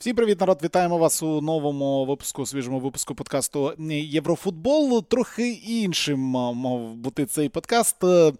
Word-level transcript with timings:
Всім 0.00 0.16
привіт, 0.16 0.40
народ! 0.40 0.60
Вітаємо 0.62 0.98
вас 0.98 1.22
у 1.22 1.40
новому 1.40 2.04
випуску, 2.04 2.46
свіжому 2.46 2.80
випуску 2.80 3.14
подкасту 3.14 3.74
Єврофутбол. 3.88 5.04
Трохи 5.04 5.50
іншим 5.50 6.20
мав 6.20 6.94
бути 6.94 7.26
цей 7.26 7.48
подкаст. 7.48 8.04
Е, 8.04 8.32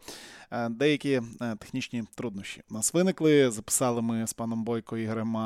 деякі 0.71 1.11
е, 1.41 1.57
технічні 1.59 2.05
труднощі 2.15 2.63
у 2.71 2.75
нас 2.75 2.95
виникли. 2.95 3.51
Записали 3.51 4.03
ми 4.03 4.27
з 4.27 4.33
паном 4.33 4.65
Бойко 4.65 4.97
Ігорем 4.97 5.37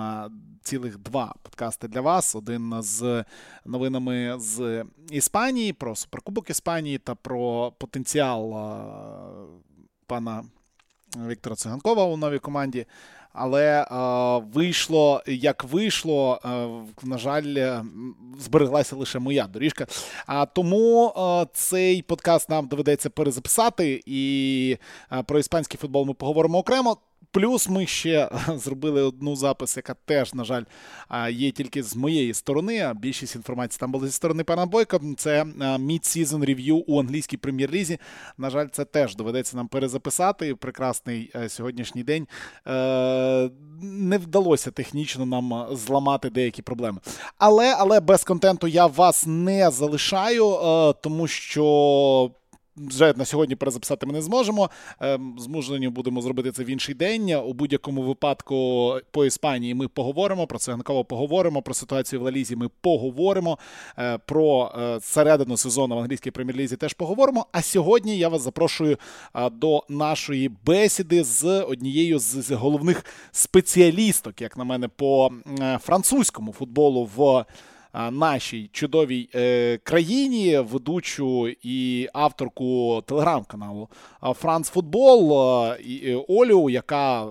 цілих 0.62 0.98
два 0.98 1.34
подкасти 1.42 1.88
для 1.88 2.00
вас: 2.00 2.34
один 2.34 2.74
з 2.78 3.24
новинами 3.64 4.34
з 4.38 4.84
Іспанії 5.10 5.72
про 5.72 5.96
суперкубок 5.96 6.50
Іспанії 6.50 6.98
та 6.98 7.14
про 7.14 7.72
потенціал 7.78 8.50
пана 10.06 10.44
Віктора 11.16 11.56
Циганкова 11.56 12.04
у 12.04 12.16
новій 12.16 12.38
команді. 12.38 12.86
Але 13.34 13.82
е, 13.82 13.86
вийшло 14.52 15.22
як 15.26 15.64
вийшло, 15.64 16.38
е, 16.44 16.48
на 17.02 17.18
жаль, 17.18 17.54
е, 17.56 17.84
збереглася 18.38 18.96
лише 18.96 19.18
моя 19.18 19.46
доріжка. 19.46 19.86
А 20.26 20.46
тому 20.46 21.12
цей 21.52 22.02
подкаст 22.02 22.50
нам 22.50 22.66
доведеться 22.66 23.10
перезаписати, 23.10 24.02
і 24.06 24.76
про 25.26 25.38
іспанський 25.38 25.78
футбол 25.78 26.06
ми 26.06 26.14
поговоримо 26.14 26.58
окремо. 26.58 26.96
Плюс 27.30 27.68
ми 27.68 27.86
ще 27.86 28.28
зробили 28.56 29.02
одну 29.02 29.36
запис, 29.36 29.76
яка 29.76 29.94
теж, 30.04 30.34
на 30.34 30.44
жаль, 30.44 30.62
є 31.30 31.50
тільки 31.50 31.82
з 31.82 31.96
моєї 31.96 32.34
сторони. 32.34 32.92
Більшість 32.96 33.36
інформації 33.36 33.80
там 33.80 33.92
була 33.92 34.06
зі 34.06 34.12
сторони 34.12 34.44
пана 34.44 34.66
Бойка. 34.66 35.00
Це 35.16 35.44
mid-season 35.58 36.46
рев'ю 36.46 36.76
у 36.76 37.00
англійській 37.00 37.36
прем'єр-лізі. 37.36 37.98
На 38.38 38.50
жаль, 38.50 38.66
це 38.72 38.84
теж 38.84 39.16
доведеться 39.16 39.56
нам 39.56 39.68
перезаписати. 39.68 40.54
Прекрасний 40.54 41.30
е, 41.36 41.48
сьогоднішній 41.48 42.02
день. 42.02 42.26
Е, 42.66 43.50
не 43.82 44.18
вдалося 44.18 44.70
технічно 44.70 45.26
нам 45.26 45.66
зламати 45.76 46.30
деякі 46.30 46.62
проблеми. 46.62 46.98
Але 47.38 47.74
але 47.78 48.00
без 48.00 48.24
контенту 48.24 48.66
я 48.66 48.86
вас 48.86 49.26
не 49.26 49.70
залишаю, 49.70 50.50
е, 50.50 50.92
тому 51.02 51.26
що 51.26 52.30
вже 52.76 53.14
на 53.16 53.24
сьогодні 53.24 53.56
перезаписати 53.56 54.06
ми 54.06 54.12
не 54.12 54.22
зможемо. 54.22 54.70
Ем, 55.00 55.36
змушені 55.38 55.88
будемо 55.88 56.20
зробити 56.22 56.52
це 56.52 56.64
в 56.64 56.70
інший 56.70 56.94
день. 56.94 57.32
У 57.34 57.52
будь-якому 57.52 58.02
випадку 58.02 58.54
по 59.10 59.24
Іспанії 59.24 59.74
ми 59.74 59.88
поговоримо 59.88 60.46
про 60.46 60.58
циганково 60.58 61.04
поговоримо. 61.04 61.62
Про 61.62 61.74
ситуацію 61.74 62.20
в 62.20 62.22
Лалізі 62.22 62.56
ми 62.56 62.68
поговоримо. 62.80 63.58
Е, 63.98 64.18
про 64.18 64.72
е, 64.78 65.00
середину 65.00 65.56
сезону 65.56 65.96
в 65.96 65.98
англійській 65.98 66.30
прем'єр-лізі 66.30 66.76
теж 66.76 66.92
поговоримо. 66.92 67.46
А 67.52 67.62
сьогодні 67.62 68.18
я 68.18 68.28
вас 68.28 68.42
запрошую 68.42 68.98
до 69.52 69.84
нашої 69.88 70.50
бесіди 70.66 71.24
з 71.24 71.60
однією 71.60 72.18
з 72.18 72.50
головних 72.50 73.04
спеціалісток, 73.32 74.40
як 74.40 74.56
на 74.56 74.64
мене, 74.64 74.88
по 74.88 75.30
е, 75.60 75.78
французькому 75.82 76.52
футболу 76.52 77.10
в 77.16 77.44
нашій 77.94 78.70
чудовій 78.72 79.28
е, 79.34 79.78
країні, 79.82 80.58
ведучу 80.58 81.48
і 81.62 82.08
авторку 82.12 83.02
телеграм-каналу 83.06 83.88
Франц 84.34 84.68
Футбол 84.68 85.32
Олю, 86.28 86.70
яка 86.70 87.26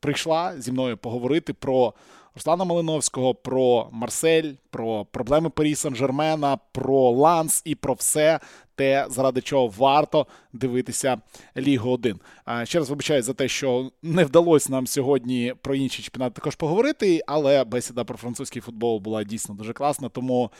прийшла 0.00 0.60
зі 0.60 0.72
мною 0.72 0.96
поговорити 0.96 1.52
про. 1.52 1.94
Руслана 2.36 2.64
Малиновського 2.64 3.34
про 3.34 3.88
Марсель, 3.92 4.52
про 4.70 5.04
проблеми 5.04 5.50
Парі 5.50 5.74
Сан-Жермена, 5.74 6.58
про 6.72 7.10
Ланс 7.10 7.62
і 7.64 7.74
про 7.74 7.94
все 7.94 8.40
те, 8.76 9.06
заради 9.08 9.40
чого 9.40 9.68
варто 9.68 10.26
дивитися 10.52 11.18
Лігу 11.56 11.90
1. 11.90 12.20
Ще 12.64 12.78
раз 12.78 12.90
вибачаю 12.90 13.22
за 13.22 13.34
те, 13.34 13.48
що 13.48 13.90
не 14.02 14.24
вдалося 14.24 14.72
нам 14.72 14.86
сьогодні 14.86 15.54
про 15.62 15.74
інші 15.74 16.02
чемпіонати 16.02 16.34
також 16.34 16.54
поговорити, 16.54 17.22
але 17.26 17.64
бесіда 17.64 18.04
про 18.04 18.16
французький 18.16 18.62
футбол 18.62 18.98
була 18.98 19.24
дійсно 19.24 19.54
дуже 19.54 19.72
класна. 19.72 20.08
Тому 20.08 20.50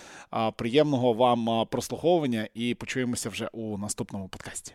приємного 0.56 1.12
вам 1.12 1.67
прослуховування 1.70 2.48
і 2.55 2.75
почуємося 2.75 3.28
вже 3.28 3.48
у 3.53 3.78
наступному 3.78 4.28
подкасті. 4.28 4.75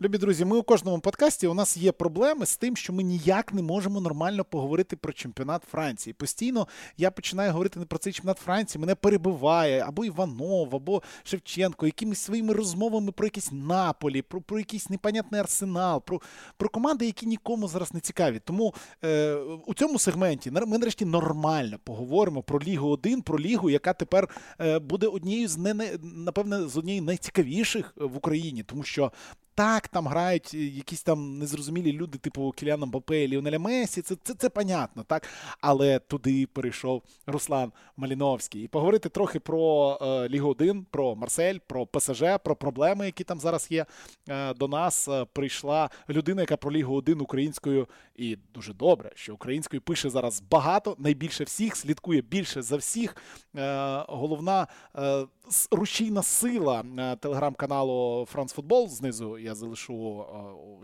Любі 0.00 0.18
друзі, 0.18 0.44
ми 0.44 0.56
у 0.56 0.62
кожному 0.62 1.00
подкасті 1.00 1.46
у 1.46 1.54
нас 1.54 1.76
є 1.76 1.92
проблеми 1.92 2.46
з 2.46 2.56
тим, 2.56 2.76
що 2.76 2.92
ми 2.92 3.02
ніяк 3.02 3.52
не 3.52 3.62
можемо 3.62 4.00
нормально 4.00 4.44
поговорити 4.44 4.96
про 4.96 5.12
чемпіонат 5.12 5.62
Франції. 5.70 6.14
Постійно 6.14 6.68
я 6.96 7.10
починаю 7.10 7.52
говорити 7.52 7.78
не 7.78 7.86
про 7.86 7.98
цей 7.98 8.12
чемпіонат 8.12 8.38
Франції, 8.38 8.80
мене 8.80 8.94
перебиває 8.94 9.84
або 9.88 10.04
Іванов, 10.04 10.76
або 10.76 11.02
Шевченко, 11.24 11.86
якимись 11.86 12.18
своїми 12.18 12.54
розмовами 12.54 13.12
про 13.12 13.26
якісь 13.26 13.52
наполі, 13.52 14.22
про 14.22 14.40
про 14.40 14.58
якийсь 14.58 14.90
непонятний 14.90 15.40
арсенал, 15.40 16.02
про 16.02 16.20
про 16.56 16.68
команди, 16.68 17.06
які 17.06 17.26
нікому 17.26 17.68
зараз 17.68 17.94
не 17.94 18.00
цікаві. 18.00 18.40
Тому 18.44 18.74
е, 19.04 19.34
у 19.66 19.74
цьому 19.74 19.98
сегменті 19.98 20.50
ми 20.50 20.78
нарешті 20.78 21.04
нормально 21.04 21.78
поговоримо 21.84 22.42
про 22.42 22.60
Лігу 22.60 22.88
1, 22.88 23.22
про 23.22 23.38
лігу, 23.38 23.70
яка 23.70 23.92
тепер 23.92 24.28
е, 24.60 24.78
буде 24.78 25.06
однією 25.06 25.48
з 25.48 25.56
не, 25.56 25.98
напевне 26.02 26.68
з 26.68 26.76
однією 26.76 27.02
найцікавіших 27.02 27.92
в 27.96 28.16
Україні, 28.16 28.62
тому 28.62 28.82
що 28.82 29.12
так, 29.56 29.88
там 29.88 30.06
грають 30.06 30.50
е, 30.54 30.58
якісь 30.58 31.02
там 31.02 31.38
незрозумілі 31.38 31.92
люди, 31.92 32.18
типу 32.18 32.50
Кіліана 32.56 32.86
Мбапе 32.86 33.24
і 33.24 33.28
Ліонеля 33.28 33.58
Месі, 33.58 34.02
це 34.02 34.16
це, 34.22 34.34
це 34.34 34.48
понятно, 34.48 35.02
так? 35.02 35.28
Але 35.60 35.98
туди 35.98 36.46
перейшов 36.46 37.02
Руслан 37.26 37.72
Маліновський. 37.96 38.62
І 38.62 38.68
поговорити 38.68 39.08
трохи 39.08 39.40
про 39.40 39.98
е, 40.02 40.28
Лігу 40.28 40.50
1, 40.50 40.86
про 40.90 41.16
Марсель, 41.16 41.58
про 41.66 41.86
ПСЖ, 41.86 42.22
про 42.44 42.56
проблеми, 42.56 43.06
які 43.06 43.24
там 43.24 43.40
зараз 43.40 43.66
є. 43.70 43.86
Е, 44.28 44.54
до 44.54 44.68
нас 44.68 45.08
е, 45.08 45.26
прийшла 45.32 45.90
людина, 46.08 46.40
яка 46.42 46.56
про 46.56 46.72
Лігу 46.72 46.94
1 46.94 47.20
українською, 47.20 47.88
і 48.18 48.36
дуже 48.54 48.74
добре, 48.74 49.10
що 49.14 49.34
українською 49.34 49.82
пише 49.82 50.10
зараз 50.10 50.42
багато, 50.50 50.96
найбільше 50.98 51.44
всіх, 51.44 51.76
слідкує 51.76 52.20
більше 52.20 52.62
за 52.62 52.76
всіх. 52.76 53.16
Е, 53.56 54.04
головна 54.08 54.66
е, 54.96 55.26
рушійна 55.70 56.22
сила 56.22 56.84
е, 56.98 57.16
телеграм-каналу 57.16 58.26
Франс 58.30 58.52
Футбол 58.52 58.88
знизу 58.88 59.38
я 59.38 59.54
залишу 59.54 60.24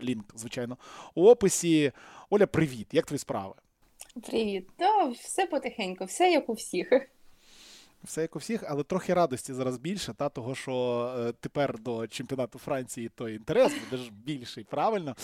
лінк, 0.03 0.25
звичайно, 0.35 0.77
у 1.15 1.29
описі. 1.29 1.91
Оля, 2.29 2.47
привіт! 2.47 2.87
Як 2.91 3.05
твої 3.05 3.19
справи? 3.19 3.53
Привіт. 4.27 4.69
Та 4.77 5.05
все 5.05 5.45
потихеньку, 5.45 6.05
все 6.05 6.31
як 6.31 6.49
у 6.49 6.53
всіх. 6.53 7.12
Все 8.03 8.21
як 8.21 8.35
у 8.35 8.39
всіх, 8.39 8.63
але 8.67 8.83
трохи 8.83 9.13
радості 9.13 9.53
зараз 9.53 9.77
більше, 9.77 10.13
та 10.13 10.29
того, 10.29 10.55
що 10.55 11.05
е, 11.19 11.33
тепер 11.39 11.79
до 11.79 12.07
чемпіонату 12.07 12.59
Франції 12.59 13.09
той 13.09 13.35
інтерес 13.35 13.73
буде 13.83 14.03
ж 14.03 14.11
більший. 14.11 14.63
Правильно 14.63 15.15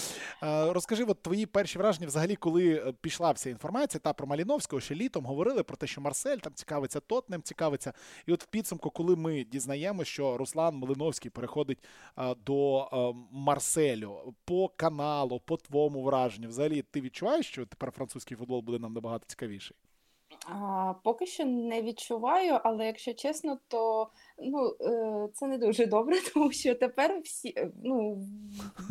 е, 0.44 0.74
розкажи, 0.74 1.04
от 1.04 1.22
твої 1.22 1.46
перші 1.46 1.78
враження, 1.78 2.08
взагалі, 2.08 2.36
коли 2.36 2.74
е, 2.74 2.94
пішла 3.02 3.32
вся 3.32 3.50
інформація 3.50 4.00
та 4.04 4.14
про 4.14 4.28
Маліновського, 4.28 4.80
ще 4.80 4.96
літом 4.96 5.26
говорили 5.26 5.64
про 5.64 5.78
те, 5.78 5.88
що 5.88 6.02
Марсель 6.02 6.38
там 6.38 6.54
цікавиться, 6.54 7.00
Тотнем 7.00 7.42
цікавиться. 7.42 7.94
І 8.26 8.34
от 8.34 8.44
в 8.44 8.48
підсумку, 8.48 8.90
коли 8.90 9.16
ми 9.16 9.44
дізнаємося, 9.44 10.12
що 10.12 10.38
Руслан 10.38 10.76
Малиновський 10.76 11.32
переходить 11.32 11.84
до 12.46 12.90
Марселю 13.32 14.34
по 14.46 14.68
каналу, 14.68 15.42
по 15.46 15.58
твоєму 15.58 16.04
враженню, 16.04 16.50
взагалі 16.50 16.82
ти 16.82 17.02
відчуваєш, 17.02 17.48
що 17.48 17.66
тепер 17.66 17.92
французький 17.92 18.38
футбол 18.38 18.62
буде 18.62 18.80
нам 18.80 18.94
набагато 18.94 19.26
цікавіший? 19.28 19.78
Поки 21.04 21.26
що 21.26 21.46
не 21.46 21.82
відчуваю, 21.82 22.60
але 22.64 22.86
якщо 22.86 23.14
чесно, 23.14 23.58
то 23.68 24.10
ну, 24.38 24.76
е, 24.82 25.30
це 25.34 25.48
не 25.48 25.58
дуже 25.58 25.86
добре, 25.86 26.16
тому 26.34 26.52
що 26.52 26.76
тепер 26.76 27.22
всі 27.24 27.54
е, 27.58 27.72
ну, 27.84 28.18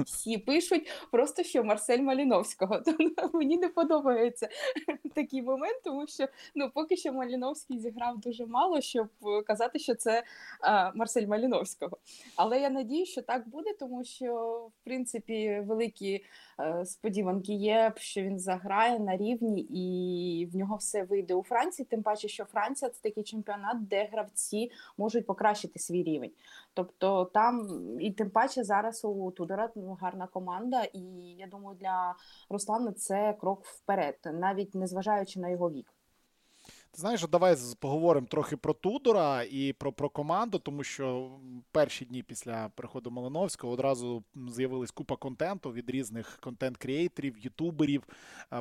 всі 0.06 0.38
пишуть 0.38 0.90
просто 1.10 1.42
що 1.42 1.64
Марсель 1.64 1.98
Маліновського. 1.98 2.80
То 3.16 3.30
мені 3.32 3.56
не 3.56 3.68
подобається 3.68 4.48
такий 5.14 5.42
момент, 5.42 5.80
тому 5.84 6.06
що 6.06 6.26
ну, 6.54 6.70
поки 6.74 6.96
що 6.96 7.12
Маліновський 7.12 7.78
зіграв 7.78 8.18
дуже 8.18 8.46
мало, 8.46 8.80
щоб 8.80 9.08
казати, 9.46 9.78
що 9.78 9.94
це 9.94 10.22
Марсель 10.94 11.26
Маліновського. 11.26 11.98
Але 12.36 12.60
я 12.60 12.70
надію, 12.70 13.06
що 13.06 13.22
так 13.22 13.48
буде, 13.48 13.72
тому 13.72 14.04
що 14.04 14.34
в 14.80 14.84
принципі 14.84 15.62
великі 15.66 16.14
е, 16.14 16.22
сподіванки 16.84 17.52
є, 17.52 17.92
що 17.96 18.22
він 18.22 18.38
заграє 18.38 18.98
на 18.98 19.16
рівні 19.16 19.60
і 19.60 20.46
в 20.46 20.56
нього 20.56 20.76
все 20.76 21.04
вийде 21.04 21.34
у 21.34 21.42
Франції. 21.42 21.86
Тим 21.90 22.02
паче, 22.02 22.28
що 22.28 22.44
Франція 22.44 22.90
це 22.90 23.00
такий 23.02 23.24
чемпіонат, 23.24 23.88
де 23.88 24.08
гравці 24.12 24.70
можуть 24.98 25.26
покращити 25.26 25.78
свій 25.78 26.02
рівень. 26.02 26.32
Тобто 26.74 27.24
там 27.24 27.68
і 28.00 28.10
тим 28.12 28.30
паче 28.30 28.64
зараз 28.64 29.04
у 29.04 29.30
Тудора 29.30 29.70
гарна 30.00 30.26
команда, 30.26 30.82
і 30.82 31.00
я 31.38 31.46
думаю, 31.46 31.76
для 31.80 32.14
Руслана 32.50 32.92
це 32.92 33.36
крок 33.40 33.64
вперед, 33.64 34.18
навіть 34.24 34.74
незважаючи 34.74 35.40
на 35.40 35.48
його 35.48 35.70
вік. 35.70 35.97
Знаєш, 36.94 37.26
давай 37.28 37.56
поговоримо 37.80 38.26
трохи 38.26 38.56
про 38.56 38.74
Тудора 38.74 39.42
і 39.42 39.72
про 39.72 39.92
про 39.92 40.08
команду, 40.08 40.58
тому 40.58 40.84
що 40.84 41.30
перші 41.72 42.04
дні 42.04 42.22
після 42.22 42.68
приходу 42.68 43.10
Малиновського 43.10 43.72
одразу 43.72 44.24
з'явилась 44.50 44.90
купа 44.90 45.16
контенту 45.16 45.72
від 45.72 45.90
різних 45.90 46.38
контент-крієйтерів, 46.42 47.38
ютуберів 47.38 48.02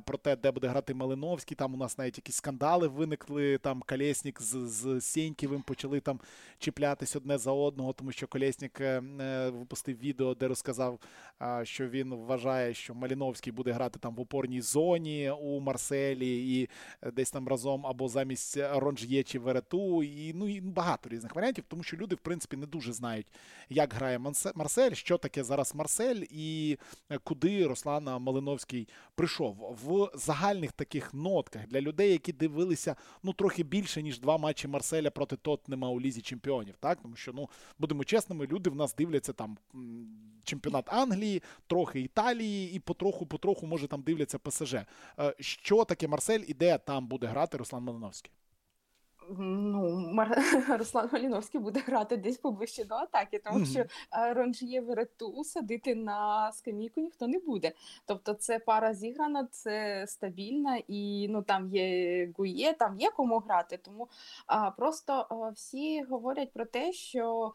про 0.06 0.18
те, 0.18 0.36
де 0.36 0.52
буде 0.52 0.68
грати 0.68 0.94
Малиновський. 0.94 1.56
Там 1.56 1.74
у 1.74 1.78
нас 1.78 1.98
навіть 1.98 2.18
якісь 2.18 2.36
скандали 2.36 2.88
виникли. 2.88 3.58
Там 3.58 3.84
Колєснік 3.88 4.42
з 4.42 4.68
з 4.68 5.02
Сєньківим 5.02 5.62
почали 5.62 6.00
там 6.00 6.20
чіплятись 6.60 7.16
одне 7.16 7.38
за 7.38 7.52
одного, 7.52 7.94
тому 7.94 8.12
що 8.12 8.28
Колєснік 8.28 8.82
е, 8.82 9.04
е, 9.22 9.50
випустив 9.50 9.98
відео, 10.00 10.36
де 10.36 10.48
розказав, 10.48 11.00
що 11.64 11.88
він 11.88 12.14
вважає, 12.14 12.74
що 12.74 12.96
Малиновський 12.96 13.54
буде 13.54 13.72
грати 13.72 14.00
там 14.00 14.16
в 14.16 14.20
опорній 14.20 14.62
зоні 14.62 15.32
у 15.32 15.60
Марселі 15.60 16.60
і 16.60 16.70
десь 17.12 17.32
там 17.32 17.48
разом 17.48 17.88
або 17.88 18.08
замість 18.18 18.58
Ронж'є 18.58 19.24
чи 19.24 19.40
Верету, 19.40 20.04
і 20.04 20.34
ну 20.34 20.48
і 20.48 20.62
багато 20.62 21.10
різних 21.10 21.36
варіантів, 21.36 21.64
тому 21.68 21.84
що 21.84 21.98
люди, 21.98 22.16
в 22.16 22.20
принципі, 22.20 22.58
не 22.58 22.66
дуже 22.66 22.94
знають, 22.94 23.28
як 23.70 23.94
грає 23.94 24.20
Марсель, 24.56 24.94
що 24.94 25.18
таке 25.18 25.44
зараз 25.44 25.76
Марсель 25.76 26.24
і 26.30 26.78
куди 27.24 27.68
Руслан 27.68 28.04
Малиновський 28.04 28.88
прийшов 29.16 29.78
в 29.84 30.18
загальних 30.18 30.72
таких 30.72 31.14
нотках 31.14 31.68
для 31.68 31.82
людей, 31.82 32.12
які 32.12 32.34
дивилися 32.34 32.96
ну 33.24 33.34
трохи 33.34 33.64
більше 33.64 34.04
ніж 34.04 34.20
два 34.20 34.38
матчі 34.38 34.68
Марселя 34.68 35.12
проти 35.12 35.36
Тотнема 35.36 35.90
у 35.90 36.02
лізі 36.02 36.22
чемпіонів. 36.22 36.76
Так, 36.80 37.00
тому 37.02 37.16
що 37.16 37.34
ну 37.34 37.50
будемо 37.80 38.04
чесними, 38.04 38.48
люди 38.48 38.70
в 38.70 38.76
нас 38.76 38.96
дивляться 38.96 39.34
там 39.34 39.58
чемпіонат 40.48 40.94
Англії, 40.94 41.44
трохи 41.68 42.02
Італії, 42.02 42.74
і 42.74 42.80
потроху-потроху, 42.80 43.66
може, 43.66 43.88
там 43.88 44.02
дивляться 44.02 44.40
ПСЖ. 44.40 44.74
Е, 44.74 44.86
що 45.40 45.86
таке 45.86 46.08
Марсель 46.08 46.44
і 46.48 46.54
де 46.54 46.78
там 46.78 47.08
буде 47.08 47.28
грати 47.28 47.58
Руслан 47.58 47.84
Малиновський? 47.84 48.07
Ну, 49.30 50.00
Мар... 50.14 50.38
Руслан 50.80 51.10
Маліновський 51.14 51.62
буде 51.62 51.80
грати 51.80 52.18
десь 52.18 52.38
поближче 52.38 52.86
до 52.86 52.96
атаки, 52.96 53.42
тому 53.46 53.66
що 53.66 53.80
е, 53.80 54.34
Ронжіє 54.34 54.82
Верету 54.82 55.44
садити 55.44 55.96
на 55.96 56.52
скамійку 56.52 57.02
ніхто 57.02 57.28
не 57.28 57.40
буде. 57.40 57.72
Тобто 58.06 58.34
це 58.34 58.60
пара 58.60 58.94
зіграна, 58.94 59.48
це 59.52 60.06
стабільна, 60.08 60.82
і 60.88 61.28
ну 61.30 61.42
там 61.42 61.70
є 61.76 62.32
Гує, 62.38 62.74
там 62.74 63.00
є 63.00 63.12
кому 63.12 63.40
грати. 63.40 63.78
Тому 63.78 64.08
а, 64.46 64.72
просто 64.72 65.28
а, 65.30 65.50
всі 65.50 66.04
говорять 66.04 66.54
про 66.54 66.66
те, 66.66 66.94
що 66.94 67.54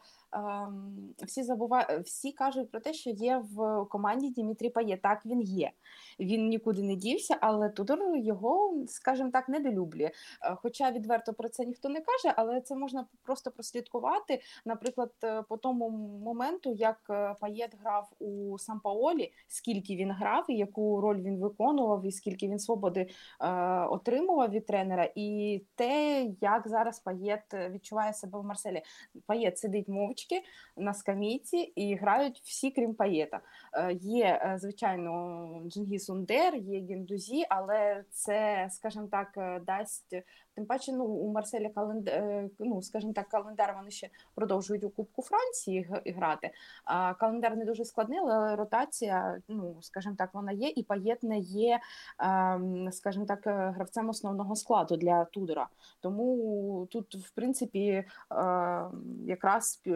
всі 1.25 1.43
забувають, 1.43 2.05
всі 2.05 2.31
кажуть 2.31 2.71
про 2.71 2.79
те, 2.79 2.93
що 2.93 3.09
є 3.09 3.43
в 3.51 3.85
команді 3.85 4.29
Дімітрій 4.29 4.69
Пає. 4.69 4.97
Так 4.97 5.25
він 5.25 5.41
є. 5.41 5.71
Він 6.19 6.47
нікуди 6.47 6.83
не 6.83 6.95
дівся, 6.95 7.37
але 7.41 7.69
Тудор 7.69 7.99
його, 8.17 8.83
скажімо 8.87 9.29
так, 9.33 9.49
недолюблює. 9.49 10.11
Е, 10.41 10.55
хоча 10.55 10.91
відверто 10.91 11.33
про 11.33 11.49
це 11.49 11.65
ніхто 11.65 11.89
не 11.89 12.01
каже, 12.01 12.33
але 12.37 12.61
це 12.61 12.75
можна 12.75 13.05
просто 13.23 13.51
прослідкувати. 13.51 14.41
Наприклад, 14.65 15.11
е, 15.23 15.41
по 15.41 15.57
тому 15.57 15.89
моменту, 16.23 16.73
як 16.73 16.97
е, 17.09 17.35
Паєт 17.39 17.75
грав 17.83 18.11
у 18.19 18.57
Сан-Паолі, 18.59 19.31
скільки 19.47 19.95
він 19.95 20.11
грав, 20.11 20.45
і 20.49 20.57
яку 20.57 21.01
роль 21.01 21.21
він 21.21 21.39
виконував, 21.39 22.05
і 22.05 22.11
скільки 22.11 22.47
він 22.47 22.59
свободи 22.59 23.09
е, 23.41 23.47
отримував 23.85 24.49
від 24.49 24.65
тренера, 24.65 25.09
і 25.15 25.61
те, 25.75 26.23
як 26.41 26.67
зараз 26.67 26.99
Паєт 26.99 27.43
відчуває 27.53 28.13
себе 28.13 28.39
в 28.39 28.43
Марселі. 28.43 28.81
Паєт 29.25 29.57
сидить 29.57 29.87
мовчки 29.87 30.22
лавочки 30.23 30.47
на 30.77 30.93
скамійці 30.93 31.57
і 31.57 31.95
грають 31.95 32.41
всі, 32.43 32.71
крім 32.71 32.93
паєта. 32.93 33.41
Е, 33.73 33.93
є, 33.93 34.25
е, 34.25 34.57
звичайно, 34.57 35.63
Джингіс 35.67 36.09
Ундер, 36.09 36.55
є 36.55 36.79
гіндузі, 36.79 37.45
але 37.49 38.03
це, 38.09 38.67
скажімо 38.71 39.07
так, 39.11 39.33
е, 39.37 39.59
дасть 39.59 40.15
Тим 40.55 40.65
паче, 40.65 40.91
ну 40.91 41.05
у 41.05 41.31
Марселя 41.31 41.69
календар, 41.69 42.49
ну 42.59 42.81
скажімо 42.81 43.13
так, 43.13 43.27
календар 43.27 43.75
вони 43.77 43.91
ще 43.91 44.09
продовжують 44.35 44.83
у 44.83 44.89
Кубку 44.89 45.21
Франції 45.21 45.89
грати. 46.05 46.51
А 46.85 47.13
календар 47.13 47.57
не 47.57 47.65
дуже 47.65 47.85
складний, 47.85 48.19
але 48.19 48.55
ротація, 48.55 49.41
ну 49.47 49.75
скажімо 49.81 50.15
так, 50.17 50.29
вона 50.33 50.51
є, 50.51 50.73
і 50.75 50.83
паєт 50.83 51.23
не 51.23 51.39
є, 51.39 51.79
ем, 52.19 52.91
скажімо 52.91 53.25
так, 53.25 53.39
гравцем 53.45 54.09
основного 54.09 54.55
складу 54.55 54.97
для 54.97 55.25
Тудора. 55.25 55.67
Тому 56.01 56.87
тут, 56.91 57.15
в 57.15 57.29
принципі, 57.29 58.05
ем, 58.31 59.03
якраз 59.25 59.81
е, 59.87 59.91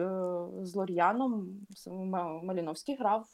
з 0.62 0.74
Лор'яном 0.74 1.48
Маліновський 2.42 2.96
грав. 2.96 3.26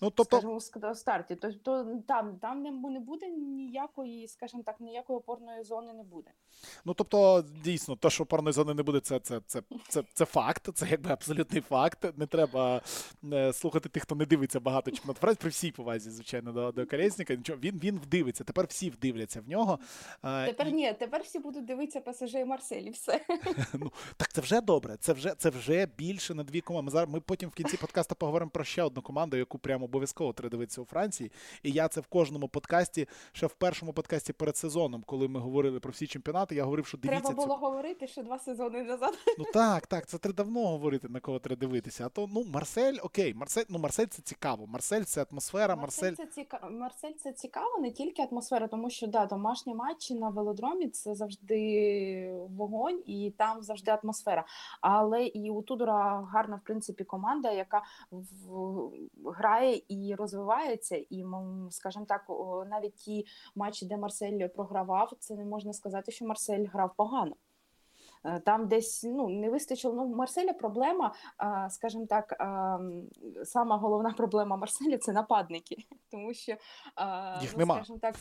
Ну, 0.00 0.10
тобто... 0.10 0.60
Скажімо, 0.60 0.94
старті. 0.94 1.36
Тобто 1.36 2.00
там 2.08 2.38
там 2.40 2.62
не 2.62 3.00
буде 3.00 3.28
ніякої, 3.28 4.28
скажімо 4.28 4.62
так, 4.66 4.80
ніякої 4.80 5.18
опорної 5.18 5.64
зони 5.64 5.92
не 5.92 6.02
буде. 6.02 6.30
Ну 6.84 6.94
тобто, 6.94 7.44
дійсно, 7.64 7.96
те, 7.96 8.10
що 8.10 8.22
опорної 8.22 8.52
зони 8.52 8.74
не 8.74 8.82
буде, 8.82 9.00
це 9.00 9.18
це, 9.18 9.40
це, 9.46 9.62
це, 9.88 10.02
це 10.14 10.24
факт, 10.24 10.68
це 10.74 10.86
якби 10.90 11.10
абсолютний 11.10 11.60
факт. 11.60 12.12
Не 12.16 12.26
треба 12.26 12.80
е, 13.32 13.52
слухати 13.52 13.88
тих, 13.88 14.02
хто 14.02 14.14
не 14.14 14.26
дивиться 14.26 14.60
багато 14.60 14.90
чемпіонат 14.90 15.16
Франції, 15.16 15.40
при 15.40 15.50
всій 15.50 15.70
повазі, 15.70 16.10
звичайно, 16.10 16.52
до 16.52 16.72
до 16.72 16.86
Колєсника. 16.86 17.34
Нічого, 17.34 17.58
він 17.62 17.80
він 17.82 17.98
вдивиться. 17.98 18.44
Тепер 18.44 18.66
всі 18.66 18.90
вдивляться 18.90 19.40
в 19.40 19.48
нього. 19.48 19.78
Тепер 20.22 20.68
і... 20.68 20.72
ні, 20.72 20.92
тепер 20.92 21.22
всі 21.22 21.38
будуть 21.38 21.64
дивитися 21.64 22.00
ПСЖ 22.00 22.34
і 22.34 22.44
Марселі. 22.44 22.90
Все. 22.90 23.20
Ну, 23.74 23.92
Так 24.16 24.32
це 24.32 24.40
вже 24.40 24.60
добре. 24.60 24.96
Це 25.00 25.12
вже 25.12 25.34
це 25.38 25.50
вже 25.50 25.86
більше 25.86 26.34
на 26.34 26.44
дві 26.44 26.60
команди. 26.60 26.84
Ми 26.84 26.90
зараз 26.90 27.08
ми 27.08 27.20
потім 27.20 27.48
в 27.48 27.52
кінці 27.52 27.76
подкасту 27.76 28.14
поговоримо 28.14 28.50
про 28.50 28.64
ще 28.64 28.82
одну 28.82 29.02
команду, 29.02 29.36
яку 29.36 29.58
прямо 29.72 29.84
обов'язково 29.84 30.32
треба 30.32 30.50
дивитися 30.50 30.80
у 30.80 30.84
Франції. 30.84 31.32
І 31.62 31.70
я 31.70 31.88
це 31.88 32.00
в 32.00 32.06
кожному 32.06 32.48
подкасті, 32.48 33.08
ще 33.32 33.46
в 33.46 33.54
першому 33.54 33.92
подкасті 33.92 34.32
перед 34.32 34.56
сезоном, 34.56 35.04
коли 35.06 35.28
ми 35.28 35.40
говорили 35.40 35.80
про 35.80 35.92
всі 35.92 36.06
чемпіонати, 36.06 36.54
я 36.54 36.64
говорив, 36.64 36.86
що 36.86 36.98
дивіться. 36.98 37.20
Треба 37.20 37.36
було 37.36 37.54
цю... 37.54 37.60
говорити 37.60 38.06
ще 38.06 38.22
два 38.22 38.38
сезони 38.38 38.82
назад. 38.82 39.14
Ну 39.38 39.44
так, 39.52 39.86
так, 39.86 40.06
це 40.06 40.18
треба 40.18 40.36
давно 40.36 40.68
говорити, 40.68 41.08
на 41.08 41.20
кого 41.20 41.38
треба 41.38 41.60
дивитися. 41.60 42.06
А 42.06 42.08
то 42.08 42.28
ну 42.34 42.44
Марсель, 42.44 42.98
окей, 43.02 43.34
Марсель, 43.34 43.64
ну 43.68 43.78
Марсель 43.78 44.06
це 44.06 44.22
цікаво. 44.22 44.66
Марсель 44.66 45.02
це 45.02 45.26
атмосфера. 45.30 45.76
Марсель, 45.76 46.04
Марсель 46.04 46.24
це 46.24 46.30
ціка... 46.30 46.68
Марсель 46.70 47.12
це 47.18 47.32
цікаво, 47.32 47.78
не 47.80 47.90
тільки 47.90 48.22
атмосфера, 48.22 48.68
тому 48.68 48.90
що 48.90 49.06
да, 49.06 49.26
домашні 49.26 49.74
матчі 49.74 50.14
на 50.14 50.28
велодромі 50.28 50.88
це 50.88 51.14
завжди 51.14 51.58
вогонь, 52.56 53.02
і 53.06 53.32
там 53.38 53.62
завжди 53.62 53.98
атмосфера. 54.02 54.44
Але 54.80 55.26
і 55.26 55.50
у 55.50 55.62
Тудора 55.62 56.28
гарна, 56.32 56.56
в 56.56 56.60
принципі, 56.64 57.04
команда, 57.04 57.50
яка 57.50 57.82
в... 58.10 58.90
грає 59.52 59.82
і 59.88 60.14
розвивається, 60.14 60.96
і 60.96 61.24
скажімо 61.70 62.04
так, 62.08 62.26
навіть 62.70 62.94
ті 62.94 63.26
матчі, 63.54 63.86
де 63.86 63.96
Марсель 63.96 64.48
програвав, 64.48 65.12
це 65.18 65.34
не 65.34 65.44
можна 65.44 65.72
сказати, 65.72 66.12
що 66.12 66.26
Марсель 66.26 66.66
грав 66.72 66.90
погано. 66.96 67.36
Е, 68.24 68.40
там 68.40 68.68
десь 68.68 69.04
ну 69.04 69.28
не 69.28 69.50
вистачило. 69.50 69.94
Ну, 69.94 70.16
Марселя 70.16 70.52
проблема, 70.52 71.14
скажімо 71.70 72.06
так, 72.06 72.36
сама 73.44 73.76
головна 73.76 74.10
проблема 74.16 74.56
Марселя 74.56 74.98
це 74.98 75.12
нападники, 75.12 75.76
тому 76.10 76.34
що 76.34 76.52
Їх 77.40 77.56
ну, 77.56 77.66
скажімо 77.66 77.98
так, 78.02 78.14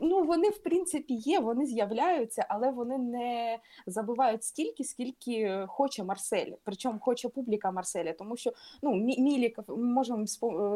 ну 0.00 0.24
вони 0.24 0.48
в 0.48 0.58
принципі 0.58 1.14
є, 1.14 1.40
вони 1.40 1.66
з'являються, 1.66 2.46
але 2.48 2.70
вони 2.70 2.98
не 2.98 3.58
забувають 3.86 4.44
стільки, 4.44 4.84
скільки 4.84 5.64
хоче 5.68 6.04
Марсель. 6.04 6.52
Причому 6.64 6.98
хоче 6.98 7.28
публіка 7.28 7.70
Марселя. 7.70 8.12
Тому 8.12 8.36
що 8.36 8.52
ну 8.82 8.94
Мілік, 8.94 9.58
можемо 9.68 10.26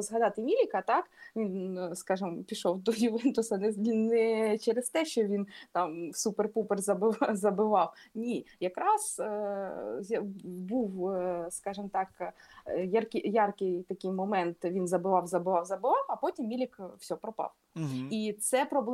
згадати 0.03 0.43
Міліка, 0.43 0.83
так 0.83 1.05
він, 1.37 1.91
скажімо, 1.95 2.43
пішов 2.43 2.83
до 2.83 2.93
Ювентуса 2.93 3.59
не, 3.59 3.73
не 3.95 4.59
через 4.59 4.91
те, 4.91 5.05
що 5.05 5.23
він 5.23 5.47
там 5.73 6.11
супер-пупер 6.13 6.79
забивав, 6.79 7.37
забивав. 7.37 7.95
Ні, 8.15 8.47
якраз 8.61 9.17
е, 9.21 10.23
був, 10.45 11.11
е, 11.11 11.47
скажімо 11.51 11.91
так, 11.93 12.09
е, 12.67 12.85
яркий, 12.85 13.31
яркий 13.31 13.83
такий 13.83 14.13
момент. 14.13 14.57
Він 14.65 14.89
забивав, 14.89 15.27
забивав, 15.27 15.65
забивав, 15.65 16.05
а 16.09 16.17
потім 16.17 16.47
Мілік 16.47 16.81
все 16.99 17.17
пропав. 17.17 17.53
Угу. 17.77 18.09
І 18.11 18.33
це 18.33 18.65
проблема 18.65 18.90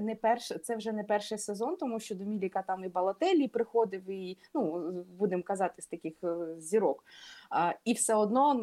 не 0.00 0.14
перш, 0.14 0.52
це 0.62 0.76
вже 0.76 0.92
не 0.92 1.04
перший 1.04 1.38
сезон, 1.38 1.76
тому 1.76 2.00
що 2.00 2.14
до 2.14 2.24
Міліка 2.24 2.62
там 2.62 2.84
і 2.84 2.88
Балателі 2.88 3.48
приходив, 3.48 4.10
і 4.10 4.38
ну 4.54 4.90
будемо 5.18 5.42
казати 5.42 5.82
з 5.82 5.86
таких 5.86 6.14
е, 6.24 6.36
зірок. 6.58 7.04
А, 7.50 7.72
І 7.84 7.92
все 7.92 8.14
одно 8.14 8.54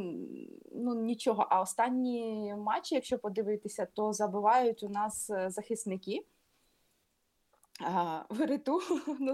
ну 0.76 0.96
нічого. 0.96 1.48
А 1.50 1.62
останні 1.62 2.54
матчі, 2.58 2.96
якщо 2.96 3.20
подивитися, 3.20 3.88
то 3.94 4.14
забивають 4.14 4.84
у 4.84 4.90
нас 4.90 5.30
е, 5.30 5.50
захисники. 5.50 6.26
А, 7.80 8.24
Верету 8.30 8.82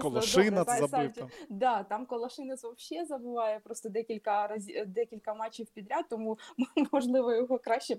Колошинець 0.02 0.78
забив 0.78 1.12
там. 1.12 1.28
Да, 1.48 1.82
там 1.82 2.06
Колошинець 2.06 2.64
взагалі 2.64 3.06
забуває 3.06 3.60
просто 3.64 3.88
декілька 3.88 4.46
разів 4.46 4.86
декілька 4.86 5.34
матчів 5.34 5.66
підряд, 5.66 6.04
тому 6.10 6.38
можливо 6.92 7.34
його 7.34 7.58
краще 7.58 7.96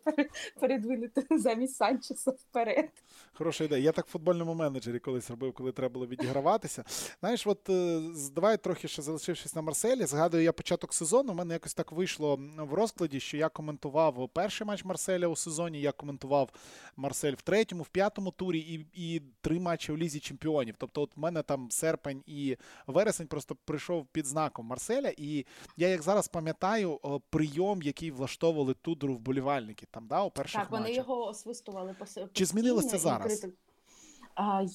передвинути 0.60 1.28
замість 1.38 1.76
Санчеса 1.76 2.32
вперед. 2.32 2.90
Хороша 3.34 3.64
ідея. 3.64 3.84
Я 3.84 3.92
так 3.92 4.08
в 4.08 4.10
футбольному 4.10 4.54
менеджері 4.54 5.00
колись 5.00 5.30
робив, 5.30 5.54
коли 5.54 5.72
треба 5.72 5.94
було 5.94 6.08
відіграватися. 6.08 6.84
Знаєш, 7.20 7.48
от 7.48 7.70
е, 7.70 8.02
давай 8.36 8.58
трохи 8.58 8.88
ще 8.88 9.02
залишившись 9.02 9.56
на 9.56 9.62
Марселі. 9.62 10.06
Згадую, 10.06 10.44
я 10.44 10.54
початок 10.54 10.94
сезону. 10.94 11.32
У 11.32 11.36
мене 11.36 11.54
якось 11.54 11.74
так 11.74 11.92
вийшло 11.92 12.40
в 12.58 12.74
розкладі, 12.74 13.20
що 13.20 13.38
я 13.38 13.50
коментував 13.50 14.30
перший 14.34 14.68
матч 14.68 14.86
Марселя 14.86 15.28
у 15.28 15.36
сезоні. 15.36 15.82
Я 15.82 15.92
коментував 15.92 16.50
Марсель 16.96 17.34
в 17.34 17.42
третьому, 17.42 17.84
в 17.84 17.88
п'ятому 17.88 18.32
турі 18.32 18.60
і 18.60 18.86
і 18.94 19.22
три 19.42 19.60
матчі 19.60 19.92
у 19.92 19.98
Лізі 19.98 20.20
чемпіонів. 20.36 20.76
Тобто, 20.78 21.02
от 21.02 21.18
в 21.18 21.20
мене 21.20 21.42
там 21.42 21.72
серпень 21.72 22.24
і 22.26 22.58
вересень 22.88 23.28
просто 23.28 23.56
прийшов 23.66 24.06
під 24.12 24.26
знаком 24.26 24.66
Марселя, 24.66 25.12
і 25.18 25.46
я 25.78 25.88
як 25.88 26.02
зараз 26.02 26.28
пам'ятаю 26.28 27.00
прийом, 27.30 27.82
який 27.82 28.12
влаштовували 28.12 28.74
Тудору 28.74 29.14
вболівальники 29.14 29.88
там, 29.92 30.08
да, 30.08 30.24
у 30.24 30.30
перших 30.32 30.62
Так, 30.62 30.72
вони 30.72 30.84
матчах. 30.84 30.98
його 30.98 31.28
освистували 31.28 31.96
постійно. 32.00 32.30
Чи 32.34 32.46
змінилось 32.46 32.88
це 32.88 32.98
зараз? 32.98 33.48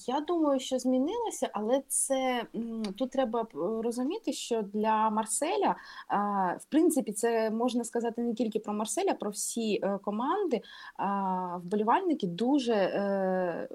Я 0.07 0.19
думаю, 0.19 0.59
що 0.59 0.79
змінилося, 0.79 1.49
але 1.53 1.81
це 1.87 2.45
тут 2.97 3.11
треба 3.11 3.41
е, 3.41 3.45
розуміти, 3.83 4.33
що 4.33 4.61
для 4.61 5.09
Марселя, 5.09 5.75
в 6.59 6.65
принципі, 6.69 7.11
це 7.11 7.49
можна 7.49 7.83
сказати 7.83 8.21
не 8.21 8.33
тільки 8.33 8.59
про 8.59 8.73
Марселя, 8.73 9.13
про 9.13 9.29
всі 9.29 9.79
е, 9.83 9.99
команди. 10.03 10.61
Вболівальники 11.55 12.27
дуже, 12.27 12.73
е, 12.73 13.69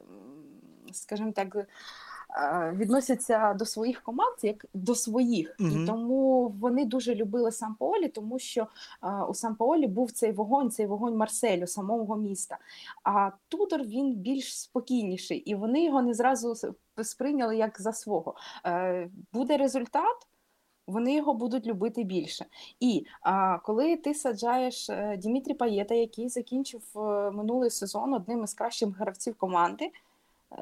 скажімо 1.03 1.33
так, 1.33 1.57
е, 1.57 1.67
відносяться 2.76 3.55
до 3.55 3.65
своїх 3.65 4.03
команд 4.03 4.37
як 4.43 4.67
до 4.75 4.95
своїх, 4.95 5.57
Мгм. 5.59 5.83
і 5.83 5.87
тому 5.87 6.49
вони 6.49 6.85
дуже 6.85 7.15
любили 7.15 7.53
Сан-Паолі, 7.53 8.09
тому 8.09 8.38
що 8.38 8.67
е, 9.03 9.23
у 9.29 9.35
Сан-Паолі 9.35 9.87
був 9.87 10.11
цей 10.12 10.33
вогонь, 10.33 10.71
цей 10.71 10.87
вогонь 10.87 11.17
Марселю, 11.17 11.67
самого 11.67 12.17
міста. 12.17 12.59
А 13.05 13.31
Тудор 13.49 13.83
він 13.83 14.15
більш 14.15 14.61
спокійніший, 14.61 15.38
і 15.38 15.55
вони 15.55 15.85
його 15.85 16.03
не 16.03 16.15
зразу 16.15 16.75
сприйняли 17.03 17.57
як 17.57 17.81
за 17.81 17.93
свого. 17.93 18.35
Е, 18.67 19.11
Буде 19.33 19.57
результат. 19.57 20.17
Вони 20.87 21.15
його 21.15 21.35
будуть 21.35 21.67
любити 21.67 22.03
більше. 22.05 22.47
І 22.81 23.07
а, 23.23 23.59
коли 23.59 23.97
ти 23.97 24.15
саджаєш 24.15 24.91
Дімітрі 25.19 25.55
Паєта, 25.55 25.95
який 25.95 26.29
закінчив 26.29 26.83
минулий 27.33 27.71
сезон 27.71 28.15
одним 28.15 28.45
із 28.45 28.55
кращих 28.55 28.88
гравців 28.99 29.35
команди, 29.35 29.91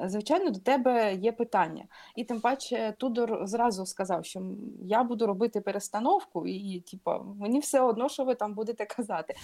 звичайно, 0.05 0.49
до 0.49 0.59
тебе 0.59 1.15
є 1.15 1.31
питання. 1.31 1.85
І 2.15 2.23
тим 2.23 2.41
паче 2.41 2.93
Тудор 2.97 3.47
зразу 3.47 3.85
сказав, 3.85 4.25
що 4.25 4.41
я 4.81 5.03
буду 5.03 5.27
робити 5.27 5.61
перестановку, 5.61 6.47
і 6.47 6.79
типа 6.79 7.19
мені 7.39 7.59
все 7.59 7.81
одно, 7.81 8.09
що 8.09 8.25
ви 8.25 8.35
там 8.35 8.53
будете 8.53 8.85
казати. 8.95 9.35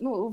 Ну 0.00 0.30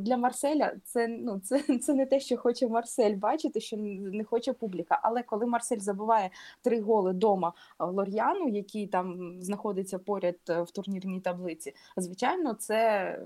для- 0.00 0.16
Марселя 0.16 0.72
це 0.84 1.08
ну 1.08 1.40
це, 1.40 1.78
це 1.78 1.94
не 1.94 2.06
те, 2.06 2.20
що 2.20 2.36
хоче 2.36 2.68
Марсель 2.68 3.16
бачити, 3.16 3.60
що 3.60 3.76
не 3.76 4.24
хоче 4.24 4.52
публіка. 4.52 5.00
Але 5.02 5.22
коли 5.22 5.46
Марсель 5.46 5.78
забиває 5.78 6.30
три 6.62 6.80
голи 6.80 7.12
дома 7.12 7.52
Лор'яну, 7.78 8.48
який 8.48 8.86
там 8.86 9.36
знаходиться 9.42 9.98
поряд 9.98 10.36
е, 10.48 10.62
в 10.62 10.70
турнірній 10.70 11.20
таблиці, 11.20 11.74
звичайно, 11.96 12.54
це. 12.54 13.18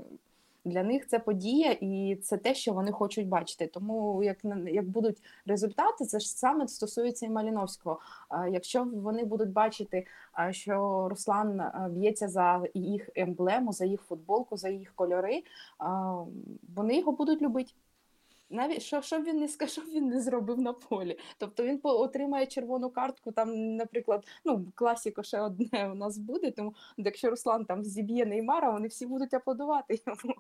Для 0.65 0.83
них 0.83 1.07
це 1.07 1.19
подія, 1.19 1.77
і 1.81 2.19
це 2.23 2.37
те, 2.37 2.55
що 2.55 2.73
вони 2.73 2.93
хочуть 2.93 3.29
бачити. 3.29 3.67
Тому 3.67 4.23
як 4.23 4.39
як 4.67 4.89
будуть 4.89 5.23
результати, 5.47 6.05
це 6.05 6.21
ж 6.21 6.29
саме 6.29 6.69
стосується 6.69 7.27
і 7.27 7.31
Маліновського. 7.31 7.99
Якщо 8.51 8.85
вони 8.85 9.25
будуть 9.25 9.51
бачити, 9.51 10.07
що 10.51 11.07
Руслан 11.11 11.63
б'ється 11.91 12.29
за 12.29 12.63
їх 12.75 13.11
емблему, 13.15 13.73
за 13.73 13.85
їх 13.85 14.03
футболку, 14.03 14.57
за 14.57 14.69
їх 14.69 14.93
кольори, 14.95 15.43
вони 16.75 16.99
його 16.99 17.13
будуть 17.13 17.43
любити. 17.43 17.73
Навіть 18.53 18.83
що, 18.83 19.03
що 19.03 19.21
він 19.21 19.39
не 19.39 19.49
сказав, 19.49 19.73
що 19.73 19.83
він 19.83 20.09
не 20.09 20.21
зробив 20.21 20.59
на 20.59 20.73
полі. 20.73 21.19
Тобто 21.39 21.63
він 21.63 21.81
отримає 21.83 22.47
червону 22.47 22.91
картку. 22.91 23.33
Там, 23.33 23.77
наприклад, 23.77 24.27
ну 24.45 24.73
класіко 24.75 25.23
ще 25.23 25.41
одне 25.41 25.91
у 25.93 25.95
нас 25.95 26.19
буде. 26.19 26.51
Тому 26.51 26.75
якщо 26.97 27.31
Руслан 27.31 27.65
там 27.65 27.85
зіб'є 27.85 28.27
Неймара, 28.27 28.71
вони 28.71 28.89
всі 28.89 29.07
будуть 29.07 29.35
аплодувати 29.35 30.03
йому. 30.07 30.35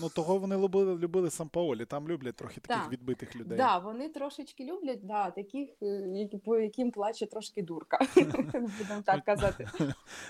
Ну 0.00 0.08
того 0.08 0.38
вони 0.38 0.56
любили, 0.56 0.96
любили 0.96 1.30
сам 1.30 1.48
Паолі. 1.48 1.84
там 1.84 2.08
люблять 2.08 2.36
трохи 2.36 2.60
таких 2.60 2.84
да. 2.84 2.90
відбитих 2.90 3.36
людей. 3.36 3.58
Да, 3.58 3.78
вони 3.78 4.08
трошечки 4.08 4.64
люблять, 4.64 5.06
да, 5.06 5.30
таких, 5.30 5.70
е, 5.82 5.86
які 6.14 6.38
по 6.38 6.58
яким 6.58 6.90
плаче 6.90 7.26
трошки 7.26 7.62
дурка, 7.62 7.98
будемо 8.52 9.02
так 9.04 9.24
казати. 9.24 9.68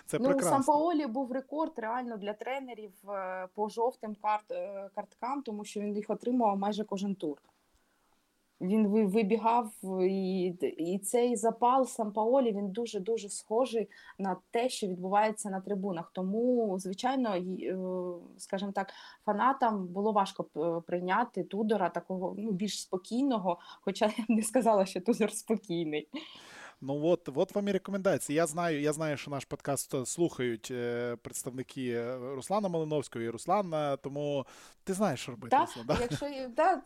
Це 0.07 0.19
Ну, 0.19 0.25
прекрасно. 0.25 0.51
Сан-Паолі 0.51 1.07
був 1.07 1.33
рекорд 1.33 1.73
реально 1.77 2.17
для 2.17 2.33
тренерів 2.33 2.93
е, 3.11 3.49
по 3.55 3.69
жовтим 3.69 4.15
карт, 4.23 4.51
е, 4.51 4.91
карткам, 4.95 5.43
тому 5.43 5.65
що 5.65 5.81
він 5.81 5.97
їх 5.97 6.11
отримував 6.11 6.59
майже 6.59 6.85
кожен 6.85 7.15
тур. 7.15 7.39
Він 8.61 8.89
ви- 8.89 9.07
вибігав, 9.07 9.71
і, 10.03 10.45
і 10.79 10.99
цей 10.99 11.37
запал 11.37 11.87
сам 11.87 12.13
Паолі. 12.13 12.53
він 12.53 12.71
дуже-дуже 12.71 13.29
схожий 13.29 13.89
на 14.19 14.37
те, 14.51 14.69
що 14.69 14.87
відбувається 14.87 15.51
на 15.51 15.61
трибунах. 15.61 16.11
Тому, 16.15 16.79
звичайно, 16.79 17.37
е, 17.37 17.79
скажімо 18.39 18.73
так, 18.73 18.93
фанатам 19.25 19.87
було 19.87 20.13
важко 20.13 20.45
прийняти 20.87 21.45
Тудора 21.45 21.89
такого 21.89 22.35
ну, 22.39 22.51
більш 22.51 22.81
спокійного, 22.81 23.59
хоча 23.81 24.05
я 24.19 24.25
б 24.25 24.31
не 24.31 24.43
сказала, 24.43 24.87
що 24.87 25.01
Тудор 25.01 25.33
спокійний. 25.33 26.09
Ну 26.81 27.07
от, 27.07 27.29
от 27.35 27.55
вам 27.55 27.69
і 27.69 27.73
рекомендації. 27.73 28.37
Я 28.37 28.47
знаю, 28.47 28.81
я 28.81 28.93
знаю, 28.93 29.17
що 29.17 29.31
наш 29.31 29.45
подкаст 29.45 29.95
е, 29.95 30.07
слухають 30.07 30.69
е, 30.71 31.17
представники 31.23 31.91
е, 31.91 32.19
Руслана 32.35 32.69
Малиновського 32.69 33.25
і 33.25 33.29
Руслана, 33.29 33.97
тому 33.97 34.47
ти 34.85 34.93
знаєш, 34.93 35.21
що 35.21 35.33
робити. 35.33 35.57
Так, 35.57 35.69
да? 35.87 35.99
якщо 36.01 36.27
да, 36.57 36.83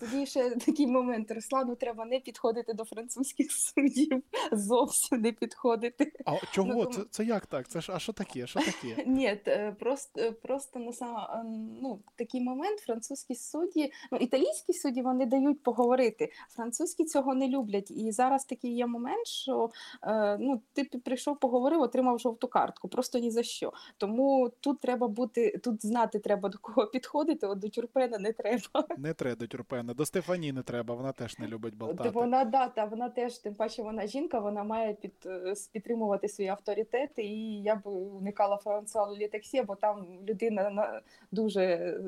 тоді 0.00 0.26
ще 0.26 0.50
такий 0.50 0.86
момент. 0.86 1.30
Руслану 1.30 1.76
треба 1.76 2.04
не 2.04 2.20
підходити 2.20 2.72
до 2.72 2.84
французьких 2.84 3.46
суддів, 3.52 4.22
зовсім 4.52 5.20
не 5.20 5.32
підходити. 5.32 6.12
А 6.24 6.46
чого? 6.52 6.68
Ну, 6.68 6.84
тому- 6.84 6.94
Це, 6.94 7.04
це 7.10 7.24
як 7.24 7.46
так? 7.46 7.68
Це 7.68 7.80
ж 7.80 7.92
а 7.92 7.98
що 7.98 8.12
таке? 8.12 8.46
Що 8.46 8.60
таке? 8.60 9.04
Ні, 9.06 9.40
просто, 9.78 10.32
просто 10.32 10.78
на 10.78 10.92
сам, 10.92 11.46
ну, 11.82 12.02
такий 12.16 12.40
момент 12.40 12.80
французькі 12.80 13.34
судді, 13.34 13.92
ну, 14.12 14.18
італійські 14.18 14.72
судді 14.72 15.02
вони 15.02 15.26
дають 15.26 15.62
поговорити. 15.62 16.32
Французькі 16.48 17.04
цього 17.04 17.34
не 17.34 17.48
люблять. 17.48 17.90
І 17.90 18.12
зараз 18.12 18.44
такий 18.44 18.74
є 18.74 18.86
момент, 18.86 19.25
що 19.26 19.70
е, 20.02 20.36
ну, 20.40 20.60
ти 20.72 20.84
прийшов, 20.84 21.38
поговорив, 21.38 21.80
отримав 21.80 22.18
жовту 22.18 22.48
картку, 22.48 22.88
просто 22.88 23.18
ні 23.18 23.30
за 23.30 23.42
що. 23.42 23.72
Тому 23.96 24.52
тут 24.60 24.80
треба 24.80 25.08
бути, 25.08 25.58
тут 25.64 25.86
знати 25.86 26.18
треба 26.18 26.48
до 26.48 26.58
кого 26.58 26.86
підходити, 26.86 27.46
от 27.46 27.58
до 27.58 27.68
Тюрпена 27.68 28.18
не 28.18 28.32
треба. 28.32 28.86
Не 28.98 29.14
треба 29.14 29.36
до 29.36 29.46
Тюрпена. 29.46 29.94
До 29.94 30.06
Стефані 30.06 30.52
не 30.52 30.62
треба, 30.62 30.94
вона 30.94 31.12
теж 31.12 31.38
не 31.38 31.46
любить 31.46 31.76
болтати. 31.76 32.10
Вона 32.10 32.44
да, 32.44 32.68
та 32.68 32.84
вона 32.84 33.08
теж, 33.08 33.38
тим 33.38 33.54
паче 33.54 33.82
вона 33.82 34.06
жінка, 34.06 34.38
вона 34.38 34.64
має 34.64 34.94
під 34.94 35.12
е, 35.26 35.54
підтримувати 35.72 36.28
свої 36.28 36.50
авторитети. 36.50 37.22
І 37.22 37.62
я 37.62 37.76
б 37.76 37.86
уникала 37.86 38.56
Франсуа 38.56 39.14
Літексі, 39.16 39.62
бо 39.62 39.74
там 39.74 40.06
людина 40.28 40.70
на 40.70 41.00
дуже 41.32 41.62
е, 41.62 42.00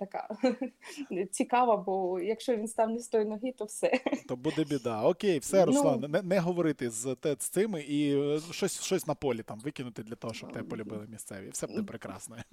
така 0.00 0.28
цікава, 1.30 1.76
бо 1.76 2.20
якщо 2.20 2.56
він 2.56 2.68
став 2.68 2.90
не 2.90 2.98
з 2.98 3.08
тої 3.08 3.24
ноги, 3.24 3.52
то 3.52 3.64
все. 3.64 4.00
То 4.28 4.36
буде 4.36 4.64
біда. 4.64 5.02
Окей, 5.02 5.38
все, 5.38 5.58
Ну- 5.60 5.66
Руслан, 5.66 6.00
не, 6.08 6.22
не 6.22 6.38
говорити 6.38 6.90
з, 6.90 7.14
те, 7.14 7.36
з 7.38 7.48
цими 7.48 7.80
і 7.82 8.20
е, 8.20 8.40
щось, 8.50 8.82
щось 8.82 9.06
на 9.06 9.14
полі 9.14 9.42
там 9.42 9.58
викинути 9.60 10.02
для 10.02 10.14
того, 10.14 10.34
щоб 10.34 10.52
тебе 10.52 10.68
полюбили 10.68 11.06
місцеві. 11.08 11.50
Все 11.50 11.66
буде 11.66 11.82
прекрасно. 11.82 12.36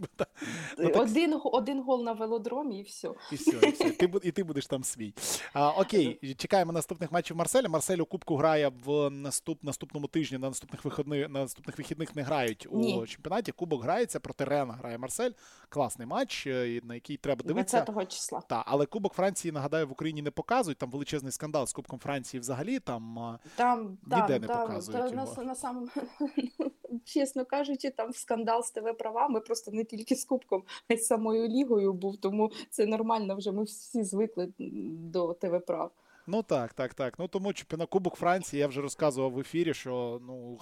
Ну, 0.78 0.90
так- 0.90 1.02
один, 1.02 1.40
один 1.44 1.82
гол 1.84 2.04
на 2.04 2.14
велодромі 2.14 2.80
і 2.80 2.84
все. 2.84 3.10
І 3.32 3.36
все, 3.36 3.52
і 3.68 3.72
все. 3.72 3.92
Ти, 3.92 4.12
і 4.24 4.32
ти 4.32 4.44
будеш 4.44 4.68
там 4.68 4.84
свій. 4.84 5.14
А, 5.54 5.70
окей, 5.72 6.36
чекаємо 6.38 6.72
наступних 6.72 7.12
матчів 7.12 7.38
Марселя. 7.38 7.70
Марсель 7.70 7.98
у 7.98 8.06
Кубку 8.06 8.36
грає 8.36 8.72
в 8.86 9.10
наступ, 9.10 9.64
наступному 9.64 10.08
тижні, 10.08 10.38
на 10.38 10.48
наступних 10.48 10.86
вихідних, 10.86 11.30
на 11.30 11.40
наступних 11.40 11.78
вихідних 11.78 12.16
не 12.16 12.22
грають 12.22 12.68
у 12.72 12.78
Ні. 12.80 13.06
чемпіонаті. 13.08 13.52
Кубок 13.52 13.84
грається, 13.84 14.20
проти 14.20 14.44
Рена 14.44 14.74
грає 14.74 14.98
Марсель. 14.98 15.32
Класний 15.70 16.08
матч, 16.08 16.48
е, 16.48 16.82
на 16.84 16.94
який 16.96 17.18
треба 17.18 17.37
дивитися. 17.44 17.78
20-го 17.78 18.06
числа. 18.06 18.42
Та, 18.48 18.64
але 18.68 18.86
Кубок 18.86 19.14
Франції, 19.14 19.52
нагадаю, 19.52 19.88
в 19.88 19.92
Україні 19.92 20.22
не 20.22 20.32
показують. 20.32 20.78
Там 20.78 20.92
величезний 20.92 21.32
скандал 21.32 21.66
з 21.66 21.74
Кубком 21.74 22.00
Франції 22.00 22.42
взагалі. 22.42 22.80
Там 22.80 23.38
Там, 23.56 23.98
Ніде 24.04 24.28
там, 24.28 24.42
не 24.42 24.48
там, 24.48 24.68
показують 24.68 25.02
та, 25.16 25.22
його. 25.22 25.44
на 25.44 25.56
самому, 25.56 25.88
чесно 27.06 27.46
кажучи, 27.46 27.90
там 27.90 28.14
скандал 28.14 28.64
з 28.64 28.72
ТВ 28.72 28.98
правами 28.98 29.40
просто 29.40 29.72
не 29.72 29.84
тільки 29.84 30.16
з 30.16 30.26
Кубком, 30.26 30.64
а 30.90 30.94
й 30.94 30.98
з 30.98 31.06
самою 31.06 31.48
лігою 31.48 31.94
був. 31.94 32.18
Тому 32.18 32.52
це 32.70 32.86
нормально 32.86 33.36
вже. 33.36 33.52
Ми 33.52 33.64
всі 33.64 34.04
звикли 34.04 34.54
до 34.60 35.34
ТВ 35.34 35.66
прав. 35.66 35.92
Ну 36.30 36.44
так, 36.44 36.74
так, 36.74 36.94
так. 36.94 37.20
Ну 37.20 37.28
тому 37.28 37.54
чемпіонат 37.54 37.90
Кубок 37.90 38.16
Франції 38.16 38.60
я 38.60 38.68
вже 38.68 38.82
розказував 38.82 39.32
в 39.32 39.40
ефірі, 39.40 39.74
що 39.74 40.22
ну 40.28 40.58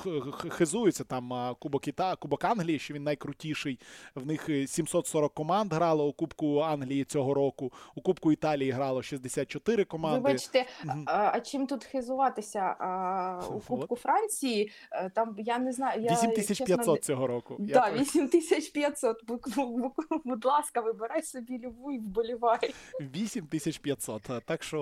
хизується 0.49 1.03
там 1.03 1.55
Кубок 1.59 1.87
Іта, 1.87 2.15
Кубок 2.15 2.43
Англії, 2.43 2.79
що 2.79 2.93
він 2.93 3.03
найкрутіший. 3.03 3.79
В 4.15 4.25
них 4.25 4.49
е, 4.49 4.67
740 4.67 5.33
команд 5.33 5.73
грало 5.73 6.07
у 6.07 6.13
Кубку 6.13 6.59
Англії 6.59 7.03
цього 7.03 7.33
року. 7.33 7.73
У 7.95 8.01
Кубку 8.01 8.31
Італії 8.31 8.71
грало 8.71 9.01
64 9.01 9.83
команди. 9.83 10.19
Вибачте, 10.19 10.65
а, 11.05 11.31
а 11.33 11.39
чим 11.39 11.67
тут 11.67 11.83
хизуватися? 11.83 12.59
А, 12.59 13.41
у 13.49 13.59
Кубку 13.59 13.95
Франції 13.95 14.71
е, 14.91 15.09
там 15.09 15.35
я 15.39 15.59
не 15.59 15.71
знаю. 15.73 16.01
Я, 16.01 16.11
8500 16.11 16.67
чесно, 16.67 16.97
цього 16.97 17.27
року. 17.27 17.55
Я 17.59 17.73
Да, 17.73 17.81
про- 17.87 17.99
8500. 17.99 19.25
Бу- 19.25 19.39
бу- 19.55 19.77
бу- 19.77 19.93
Будь 20.25 20.45
ласка, 20.45 20.81
вибирай 20.81 21.23
собі 21.23 21.59
любу 21.59 21.91
і 21.91 21.99
вболівай. 21.99 22.73
8500. 23.01 24.21
Так 24.45 24.63
що 24.63 24.79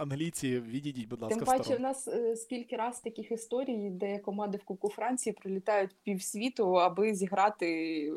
е, 0.00 0.04
англійці 0.10 0.60
відійдіть, 0.60 1.08
будь 1.08 1.22
ласка, 1.22 1.36
Тим 1.36 1.46
паче, 1.46 1.76
в 1.76 1.80
нас 1.80 2.08
е, 2.08 2.36
скільки 2.36 2.76
раз 2.76 3.00
таких 3.00 3.32
історій, 3.32 3.90
де 3.90 4.18
команди 4.18 4.58
в 4.58 4.64
Кубку 4.64 4.88
Франції 4.88 5.32
прилітають 5.32 5.96
півсвіту, 6.02 6.74
аби 6.74 7.14
зіграти 7.14 8.12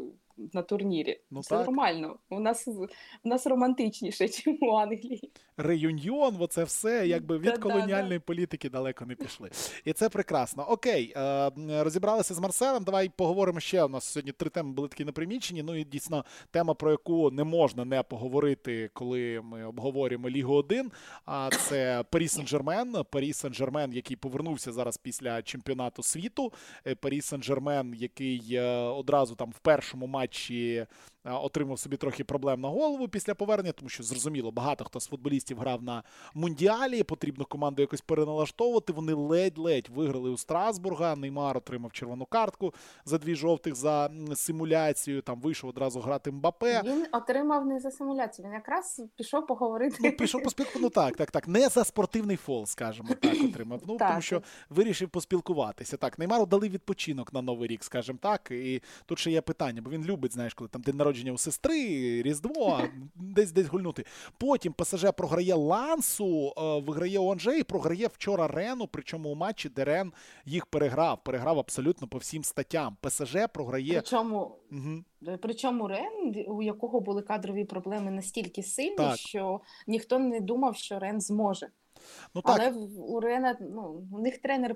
на 0.53 0.61
турнірі. 0.61 1.21
Ну 1.31 1.43
Це 1.43 1.49
так. 1.49 1.65
нормально. 1.65 2.19
У 2.29 2.39
нас 2.39 2.67
у 3.23 3.29
нас 3.29 3.47
романтичніше, 3.47 4.23
ніж 4.47 4.57
у 4.61 4.71
Англії. 4.71 5.31
Реюньйон, 5.57 6.35
оце 6.39 6.63
все, 6.63 7.07
якби 7.07 7.37
від 7.37 7.57
колоніальної 7.57 8.19
політики 8.19 8.69
далеко 8.69 9.05
не 9.05 9.15
пішли. 9.15 9.49
І 9.85 9.93
це 9.93 10.09
прекрасно. 10.09 10.63
Окей, 10.69 11.13
е, 11.17 11.51
розібралися 11.83 12.33
з 12.33 12.39
Марселем. 12.39 12.83
Давай 12.83 13.09
поговоримо 13.09 13.59
ще. 13.59 13.83
У 13.83 13.89
нас 13.89 14.03
сьогодні 14.03 14.31
три 14.31 14.49
теми 14.49 14.71
були 14.71 14.87
такі 14.87 15.05
напримічені. 15.05 15.63
Ну 15.63 15.75
і 15.75 15.83
дійсно 15.83 16.25
тема, 16.51 16.73
про 16.73 16.91
яку 16.91 17.31
не 17.31 17.43
можна 17.43 17.85
не 17.85 18.03
поговорити, 18.03 18.89
коли 18.93 19.41
ми 19.43 19.65
обговорюємо 19.65 20.29
Лігу 20.29 20.55
1. 20.55 20.91
А 21.25 21.49
це 21.49 22.03
Парі 22.09 22.27
Сен-Жермен. 22.27 23.03
Парі 23.03 23.31
Сен-Жермен, 23.31 23.93
який 23.93 24.17
повернувся 24.17 24.71
зараз 24.71 24.97
після 24.97 25.41
чемпіонату 25.41 26.03
світу. 26.03 26.53
Е, 26.87 26.95
Парі 26.95 27.19
Сен-Жермен, 27.19 27.95
який 27.95 28.55
е, 28.55 28.75
одразу 28.75 29.35
там 29.35 29.51
в 29.51 29.59
першому 29.59 30.07
матчі 30.07 30.85
отримав 31.23 31.79
собі 31.79 31.97
трохи 31.97 32.23
проблем 32.23 32.61
на 32.61 32.67
голову 32.67 33.07
після 33.07 33.35
повернення, 33.35 33.71
тому 33.71 33.89
що 33.89 34.03
зрозуміло, 34.03 34.51
багато 34.51 34.85
хто 34.85 34.99
з 34.99 35.07
футболістів 35.07 35.59
грав 35.59 35.83
на 35.83 36.03
мундіалі. 36.33 37.03
Потрібно 37.03 37.45
команду 37.45 37.81
якось 37.81 38.01
переналаштовувати. 38.01 38.93
Вони 38.93 39.13
ледь-ледь 39.13 39.89
виграли 39.89 40.29
у 40.29 40.37
Страсбурга. 40.37 41.15
Неймар 41.15 41.57
отримав 41.57 41.91
червону 41.91 42.25
картку 42.25 42.73
за 43.05 43.17
дві 43.17 43.35
жовтих 43.35 43.75
за 43.75 44.09
симуляцію. 44.35 45.21
Там 45.21 45.41
вийшов 45.41 45.69
одразу 45.69 45.99
грати 45.99 46.31
Мбапе. 46.31 46.81
Він 46.85 47.05
отримав 47.11 47.65
не 47.65 47.79
за 47.79 47.91
симуляцію. 47.91 48.47
Він 48.47 48.53
якраз 48.53 49.01
пішов 49.15 49.47
поговорити. 49.47 49.97
Ну, 49.99 50.11
пішов 50.11 50.43
поспілкувати. 50.43 50.79
Ну 50.81 50.89
так, 50.89 51.17
так, 51.17 51.31
так. 51.31 51.47
Не 51.47 51.69
за 51.69 51.83
спортивний 51.83 52.37
фол, 52.37 52.65
скажімо 52.65 53.09
так, 53.21 53.37
отримав. 53.49 53.81
Ну 53.87 53.97
так. 53.97 54.09
тому 54.09 54.21
що 54.21 54.41
вирішив 54.69 55.09
поспілкуватися. 55.09 55.97
Так, 55.97 56.19
Неймару 56.19 56.45
дали 56.45 56.69
відпочинок 56.69 57.33
на 57.33 57.41
новий 57.41 57.67
рік, 57.67 57.83
скажімо 57.83 58.19
так. 58.21 58.51
І 58.51 58.81
тут 59.05 59.19
ще 59.19 59.31
є 59.31 59.41
питання, 59.41 59.81
бо 59.81 59.89
він 59.89 60.05
любить, 60.05 60.33
знаєш, 60.33 60.53
коли 60.53 60.67
там 60.67 60.81
день 60.81 60.97
народження 60.97 61.12
у 61.33 61.37
сестри, 61.37 62.21
Різдво, 62.21 62.81
десь 63.15 63.51
десь 63.51 63.67
гульнути. 63.67 64.05
Потім 64.37 64.73
ПСЖ 64.73 65.05
програє 65.17 65.53
Лансу, 65.53 66.53
е, 66.57 66.79
виграє 66.79 67.19
Онже 67.19 67.59
і 67.59 67.63
програє 67.63 68.07
вчора 68.07 68.47
Рену. 68.47 68.87
Причому 68.91 69.29
у 69.29 69.35
матчі, 69.35 69.69
де 69.69 69.83
Рен 69.83 70.13
їх 70.45 70.65
переграв. 70.65 71.23
Переграв 71.23 71.59
абсолютно 71.59 72.07
по 72.07 72.17
всім 72.17 72.43
статтям. 72.43 72.97
ПСЖ 73.01 73.35
програє. 73.53 73.93
Причому 73.93 74.57
угу. 74.71 75.37
причому 75.41 75.87
Рен, 75.87 76.45
у 76.47 76.61
якого 76.61 76.99
були 76.99 77.21
кадрові 77.21 77.65
проблеми 77.65 78.11
настільки 78.11 78.63
сильні, 78.63 78.95
так. 78.95 79.17
що 79.17 79.61
ніхто 79.87 80.19
не 80.19 80.39
думав, 80.39 80.75
що 80.75 80.99
Рен 80.99 81.21
зможе. 81.21 81.67
Ну, 82.35 82.41
так. 82.41 82.61
Але 82.61 82.71
у 82.97 83.19
Рена 83.19 83.57
ну, 83.59 84.07
у 84.11 84.19
них 84.19 84.37
тренер 84.37 84.75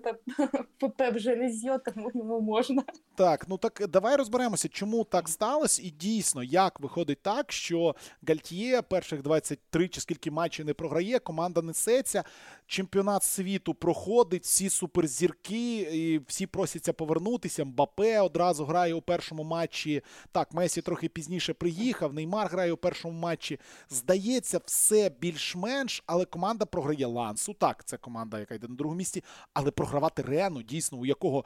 ПП 0.80 1.02
вже 1.14 1.36
не 1.36 1.80
тому 1.80 2.12
йому 2.14 2.42
можна. 2.42 2.84
Так, 3.16 3.46
ну 3.48 3.58
так 3.58 3.88
давай 3.90 4.16
розберемося, 4.16 4.68
чому 4.68 5.04
так 5.04 5.30
сталося, 5.30 5.82
і 5.86 5.90
дійсно, 5.90 6.44
як 6.44 6.80
виходить 6.80 7.22
так, 7.22 7.52
що 7.52 7.96
Гальтіє 8.28 8.82
перших 8.82 9.22
23 9.22 9.88
чи 9.88 10.02
скільки 10.02 10.32
матчів 10.32 10.66
не 10.66 10.74
програє, 10.74 11.20
команда 11.20 11.62
несеться, 11.62 12.24
чемпіонат 12.68 13.24
світу 13.24 13.74
проходить, 13.74 14.44
всі 14.44 14.70
суперзірки, 14.70 15.80
і 15.80 16.22
всі 16.28 16.48
просяться 16.48 16.94
повернутися. 16.94 17.66
Мбапе 17.66 18.20
одразу 18.20 18.66
грає 18.66 18.94
у 18.94 19.02
першому 19.02 19.44
матчі. 19.44 20.02
Так, 20.32 20.54
Месі 20.54 20.82
трохи 20.82 21.10
пізніше 21.10 21.54
приїхав. 21.54 22.14
Неймар 22.14 22.48
грає 22.48 22.72
у 22.72 22.78
першому 22.78 23.20
матчі. 23.20 23.60
Здається, 23.90 24.62
все 24.66 25.12
більш-менш, 25.20 26.04
але 26.06 26.26
команда 26.26 26.66
програє 26.66 27.08
Лансу. 27.18 27.54
Так, 27.54 27.86
це 27.86 27.98
команда, 27.98 28.40
яка 28.40 28.56
йде 28.56 28.68
на 28.68 28.76
другому 28.76 28.98
місці, 28.98 29.24
але 29.54 29.72
програвати 29.72 30.22
Рену, 30.22 30.62
дійсно, 30.62 30.98
у 30.98 31.06
якого 31.06 31.46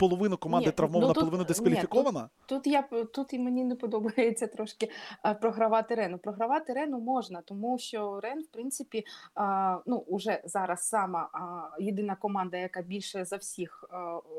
половину 0.00 0.36
команди 0.36 0.66
ні, 0.66 0.72
травмована, 0.72 1.06
ну, 1.08 1.14
тут, 1.14 1.20
половина 1.20 1.44
дискваліфікована? 1.44 2.20
Ні, 2.20 2.28
тут, 2.46 2.62
тут 2.62 2.72
я 2.72 2.82
тут 3.04 3.32
і 3.32 3.38
мені 3.38 3.64
не 3.64 3.76
подобається 3.76 4.46
трошки 4.46 4.90
а, 5.22 5.34
програвати 5.34 5.94
Рену. 5.94 6.18
Програвати 6.18 6.72
Рену 6.72 7.00
можна, 7.00 7.42
тому 7.42 7.78
що 7.78 8.20
Рен, 8.20 8.40
в 8.40 8.46
принципі, 8.46 9.04
а, 9.34 9.78
ну 9.86 9.96
уже 9.96 10.42
зараз 10.44 10.88
сама 10.88 11.30
а, 11.32 11.82
єдина 11.82 12.16
команда, 12.16 12.56
яка 12.56 12.82
більше 12.82 13.24
за 13.24 13.36
всіх 13.36 13.84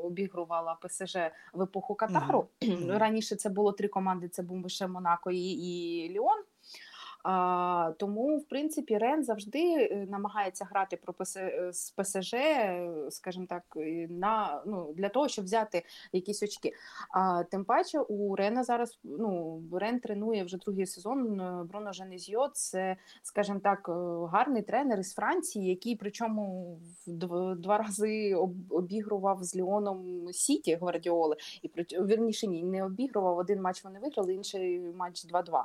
обігрувала 0.02 0.78
ПСЖ 0.82 1.16
в 1.52 1.62
епоху 1.62 1.94
Катару. 1.94 2.48
Mm-hmm. 2.60 2.98
Раніше 2.98 3.36
це 3.36 3.48
було 3.48 3.72
три 3.72 3.88
команди: 3.88 4.28
це 4.28 4.42
був 4.42 4.62
лише 4.62 4.86
Монако 4.86 5.30
і, 5.30 5.50
і 5.50 6.08
Ліон. 6.08 6.42
А, 7.22 7.92
Тому, 7.98 8.38
в 8.38 8.44
принципі, 8.44 8.98
Рен 8.98 9.24
завжди 9.24 9.58
е, 9.58 10.06
намагається 10.10 10.64
грати 10.64 10.96
про 10.96 11.12
ПС, 11.12 11.36
е, 11.36 11.72
з 11.72 11.90
ПСЖ, 11.90 12.34
скажімо 13.10 13.46
так, 13.48 13.62
на 14.08 14.62
ну 14.66 14.92
для 14.96 15.08
того, 15.08 15.28
щоб 15.28 15.44
взяти 15.44 15.82
якісь 16.12 16.42
очки. 16.42 16.72
А 17.10 17.44
тим 17.44 17.64
паче 17.64 18.00
у 18.00 18.36
Рена 18.36 18.64
зараз 18.64 18.98
ну 19.04 19.62
Рен 19.72 20.00
тренує 20.00 20.44
вже 20.44 20.56
другий 20.56 20.86
сезон. 20.86 21.40
Е, 21.40 21.64
Бруно 21.64 21.92
Женезьо, 21.92 22.48
це, 22.52 22.96
скажімо 23.22 23.60
так, 23.62 23.88
гарний 24.32 24.62
тренер 24.62 24.98
із 24.98 25.14
Франції, 25.14 25.68
який 25.68 25.96
причому 25.96 26.76
в 27.06 27.54
два 27.56 27.78
рази 27.78 28.34
обігрував 28.70 29.44
з 29.44 29.56
Ліоном 29.56 30.28
Сіті 30.32 30.74
Гвардіоли, 30.74 31.36
і 31.62 31.70
вірніше 31.92 32.46
ні, 32.46 32.62
не 32.62 32.84
обігрував 32.84 33.38
один 33.38 33.62
матч. 33.62 33.84
Вони 33.84 33.98
виграли, 33.98 34.34
інший 34.34 34.80
матч 34.80 35.26
2-2 35.26 35.64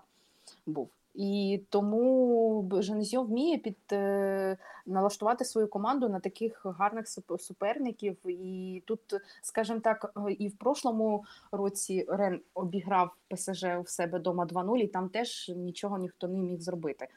був. 0.66 0.90
І 1.18 1.62
тому 1.70 2.70
Женезьо 2.80 3.24
вміє 3.24 3.58
під 3.58 3.78
е, 3.92 4.58
налаштувати 4.86 5.46
свою 5.46 5.68
команду 5.68 6.10
на 6.10 6.20
таких 6.20 6.66
гарних 6.66 7.08
суперників. 7.40 8.18
І 8.26 8.84
тут, 8.86 9.00
скажімо 9.42 9.80
так, 9.80 10.14
і 10.40 10.48
в 10.48 10.58
прошлому 10.58 11.24
році 11.52 12.06
Рен 12.08 12.42
обіграв 12.54 13.16
ПСЖ 13.28 13.64
у 13.64 13.86
себе 13.86 14.20
дома 14.20 14.46
2-0, 14.46 14.78
і 14.78 14.88
там 14.88 15.10
теж 15.10 15.52
нічого 15.56 15.98
ніхто 15.98 16.28
не 16.28 16.40
міг 16.40 16.60
зробити. 16.60 17.08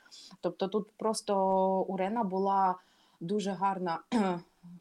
Тобто, 0.41 0.69
тут 0.69 0.91
просто 0.97 1.37
у 1.83 1.97
Рена 1.97 2.25
була 2.25 2.75
дуже 3.21 3.51
гарна 3.51 3.99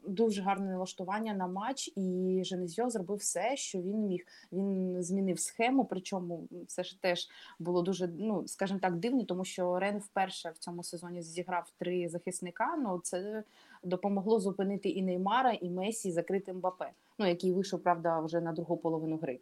дуже 0.07 0.41
гарне 0.41 0.71
налаштування 0.71 1.33
на 1.33 1.47
матч, 1.47 1.91
і 1.95 2.41
Женезьо 2.45 2.89
зробив 2.89 3.17
все, 3.17 3.57
що 3.57 3.81
він 3.81 3.97
міг. 3.97 4.25
Він 4.51 5.03
змінив 5.03 5.39
схему, 5.39 5.85
причому 5.85 6.47
це 6.67 6.83
ж 6.83 7.01
теж 7.01 7.29
було 7.59 7.81
дуже, 7.81 8.07
ну 8.07 8.47
скажімо 8.47 8.79
так, 8.79 8.95
дивно, 8.95 9.23
тому 9.23 9.45
що 9.45 9.79
Рен 9.79 9.97
вперше 9.97 10.49
в 10.49 10.57
цьому 10.57 10.83
сезоні 10.83 11.21
зіграв 11.21 11.71
три 11.77 12.09
захисника. 12.09 12.77
Ну 12.77 12.99
це 13.03 13.43
допомогло 13.83 14.39
зупинити 14.39 14.89
і 14.89 15.03
Неймара, 15.03 15.51
і 15.51 15.69
Месі 15.69 16.11
закрити 16.11 16.53
Мбапе, 16.53 16.91
ну 17.19 17.27
який 17.27 17.51
вийшов, 17.51 17.79
правда, 17.79 18.19
вже 18.19 18.41
на 18.41 18.53
другу 18.53 18.77
половину 18.77 19.17
гри. 19.17 19.39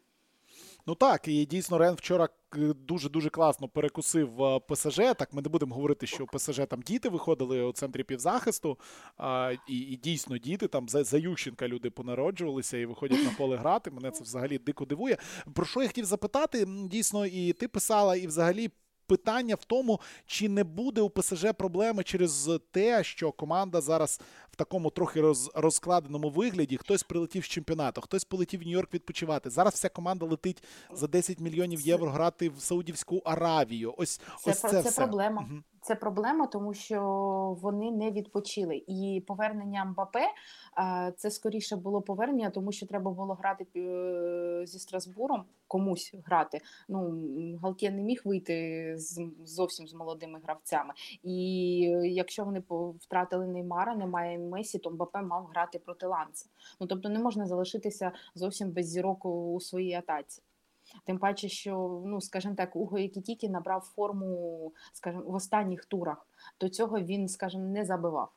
Ну 0.88 0.96
так, 0.96 1.28
і 1.28 1.46
дійсно 1.46 1.78
Рен 1.78 1.96
вчора 1.96 2.30
дуже-дуже 2.88 3.30
класно 3.30 3.68
перекусив 3.68 4.44
е, 4.44 4.60
ПСЖ. 4.60 4.96
Так, 4.96 5.34
ми 5.34 5.42
не 5.42 5.50
будемо 5.50 5.76
говорити, 5.76 6.08
що 6.08 6.26
ПСЖ 6.26 6.62
там 6.70 6.82
діти 6.82 7.10
виходили 7.10 7.64
у 7.64 7.72
центрі 7.72 8.04
півзахисту. 8.04 8.80
А, 9.18 9.54
І 9.68 9.78
і 9.78 9.96
дійсно 9.96 10.38
діти 10.38 10.68
там 10.68 10.90
за, 10.90 11.04
за 11.04 11.18
Ющенка 11.18 11.68
люди 11.68 11.90
понароджувалися 11.90 12.78
і 12.78 12.86
виходять 12.86 13.24
на 13.24 13.32
поле 13.32 13.58
грати. 13.58 13.92
Мене 13.92 14.12
це 14.12 14.24
взагалі 14.24 14.58
дико 14.58 14.86
дивує. 14.86 15.18
Про 15.54 15.66
що 15.66 15.82
я 15.82 15.88
хотів 15.88 16.06
запитати? 16.06 16.66
Дійсно, 16.68 17.26
і 17.26 17.54
ти 17.54 17.68
писала, 17.68 18.16
і 18.16 18.28
взагалі 18.28 18.70
питання 19.08 19.56
в 19.56 19.66
тому, 19.66 20.00
чи 20.26 20.50
не 20.50 20.64
буде 20.64 21.02
у 21.02 21.10
ПСЖ 21.10 21.46
проблеми 21.58 22.04
через 22.04 22.50
те, 22.72 23.04
що 23.04 23.32
команда 23.32 23.82
зараз 23.82 24.22
в 24.52 24.56
такому 24.56 24.90
трохи 24.90 25.22
роз, 25.22 25.52
розкладеному 25.56 26.30
вигляді. 26.30 26.78
Хтось 26.78 27.04
прилетів 27.04 27.44
з 27.44 27.48
чемпіонату, 27.48 28.02
хтось 28.02 28.24
полетів 28.24 28.60
в 28.60 28.64
Нью-Йорк 28.64 28.94
відпочивати. 28.94 29.50
Зараз 29.50 29.74
вся 29.74 29.90
команда 29.90 30.26
летить 30.26 30.64
за 30.94 31.08
10 31.08 31.40
мільйонів 31.40 31.82
євро 31.82 32.12
грати 32.12 32.50
в 32.50 32.62
Саудівську 32.62 33.22
Аравію. 33.26 33.94
Ось 33.98 34.18
це, 34.18 34.52
ось 34.52 34.60
це, 34.60 34.70
це 34.70 34.90
все. 34.90 35.02
проблема. 35.02 35.42
Угу. 35.42 35.62
Це 35.88 35.96
проблема, 35.96 36.48
тому 36.48 36.74
що 36.74 37.02
вони 37.62 37.92
не 37.92 38.12
відпочили. 38.12 38.84
І 38.88 39.24
повернення 39.28 39.86
Мбапе 39.86 40.28
це 41.18 41.32
скоріше 41.32 41.76
було 41.76 42.02
повернення, 42.02 42.50
тому 42.50 42.72
що 42.72 42.86
треба 42.86 43.12
було 43.12 43.34
грати 43.34 43.68
е, 43.76 44.66
зі 44.66 44.80
Страсбуром, 44.80 45.44
комусь 45.68 46.16
грати. 46.26 46.62
Ну 46.90 47.20
Галтє 47.62 47.92
не 47.92 48.02
міг 48.02 48.22
вийти 48.26 48.94
з 48.98 49.22
зовсім 49.46 49.88
з 49.88 49.94
молодими 49.94 50.40
гравцями. 50.44 50.94
І 51.24 51.80
якщо 52.04 52.46
вони 52.46 52.64
втратили 53.00 53.48
Неймара, 53.48 53.96
немає 53.96 54.40
Месі, 54.40 54.80
то 54.80 54.92
Мбапе 54.92 55.22
мав 55.22 55.46
грати 55.46 55.80
проти 55.80 56.08
Ланца. 56.08 56.46
Ну 56.80 56.88
тобто 56.88 57.10
не 57.10 57.20
можна 57.20 57.46
залишитися 57.46 58.12
зовсім 58.36 58.72
без 58.72 58.88
зірок 58.88 59.26
у 59.26 59.60
своїй 59.62 59.94
атаці. 59.94 60.42
Тим 61.06 61.20
паче, 61.20 61.50
що 61.50 62.02
ну, 62.06 62.22
скажімо 62.22 62.56
так, 62.56 62.76
Уго 62.76 63.00
Якітіті 63.00 63.50
набрав 63.50 63.82
форму, 63.82 64.74
скажімо, 64.94 65.24
в 65.28 65.36
останніх 65.36 65.86
турах. 65.86 66.28
До 66.60 66.70
цього 66.70 67.00
він, 67.00 67.28
скажімо, 67.28 67.64
не 67.64 67.86
забивав. 67.86 68.32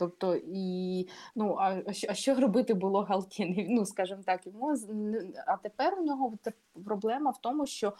Тобто, 0.00 0.36
і 0.46 1.08
ну 1.36 1.56
а 1.58 1.82
а 2.08 2.14
що 2.14 2.34
робити 2.34 2.74
було 2.74 3.02
Галтін? 3.02 3.66
Ну, 3.68 3.86
скажімо 3.86 4.22
так, 4.26 4.46
йому 4.46 4.74
а 5.46 5.56
тепер 5.56 5.98
у 6.00 6.04
нього 6.04 6.38
проблема 6.84 7.30
в 7.30 7.40
тому, 7.40 7.66
що, 7.66 7.92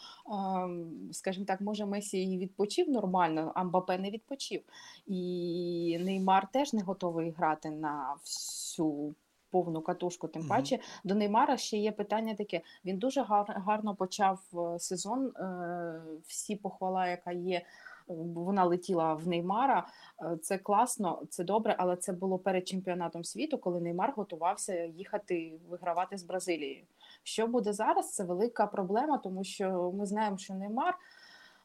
скажімо 1.11 1.45
так, 1.45 1.61
може 1.61 1.85
Месі 1.85 2.23
і 2.23 2.37
відпочив 2.37 2.89
нормально, 2.89 3.51
а 3.55 3.63
Мбапе 3.63 3.97
не 3.97 4.11
відпочив. 4.11 4.61
І 5.05 5.99
Неймар 6.01 6.47
теж 6.51 6.73
не 6.73 6.81
готовий 6.81 7.31
грати 7.31 7.69
на 7.69 8.15
всю 8.23 9.15
повну 9.51 9.81
катушку. 9.81 10.27
Тим 10.27 10.47
паче 10.47 10.75
угу. 10.75 10.83
до 11.03 11.15
Неймара 11.15 11.57
ще 11.57 11.77
є 11.77 11.91
питання 11.91 12.35
таке. 12.35 12.61
Він 12.85 12.97
дуже 12.97 13.21
гар, 13.21 13.45
гарно 13.65 13.95
почав 13.95 14.39
е, 14.53 14.79
сезон. 14.79 15.27
Е, 15.27 16.01
всі 16.27 16.55
похвала, 16.55 17.07
яка 17.07 17.31
є. 17.31 17.61
вона 18.07 18.65
летіла 18.65 19.13
в 19.13 19.27
Неймара. 19.27 19.87
Е, 20.21 20.37
це 20.41 20.57
класно, 20.57 21.21
це 21.29 21.43
добре, 21.43 21.75
але 21.77 21.95
це 21.95 22.13
було 22.13 22.39
перед 22.39 22.67
чемпіонатом 22.67 23.23
світу, 23.23 23.57
коли 23.57 23.81
Неймар 23.81 24.13
готувався 24.15 24.83
їхати 24.83 25.59
вигравати 25.69 26.17
з 26.17 26.23
Бразилією. 26.23 26.83
Що 27.23 27.47
буде 27.47 27.73
зараз? 27.73 28.13
Це 28.13 28.23
велика 28.23 28.67
проблема, 28.67 29.17
тому 29.17 29.43
що 29.43 29.91
ми 29.95 30.05
знаємо, 30.05 30.37
що 30.37 30.53
Неймар 30.53 30.97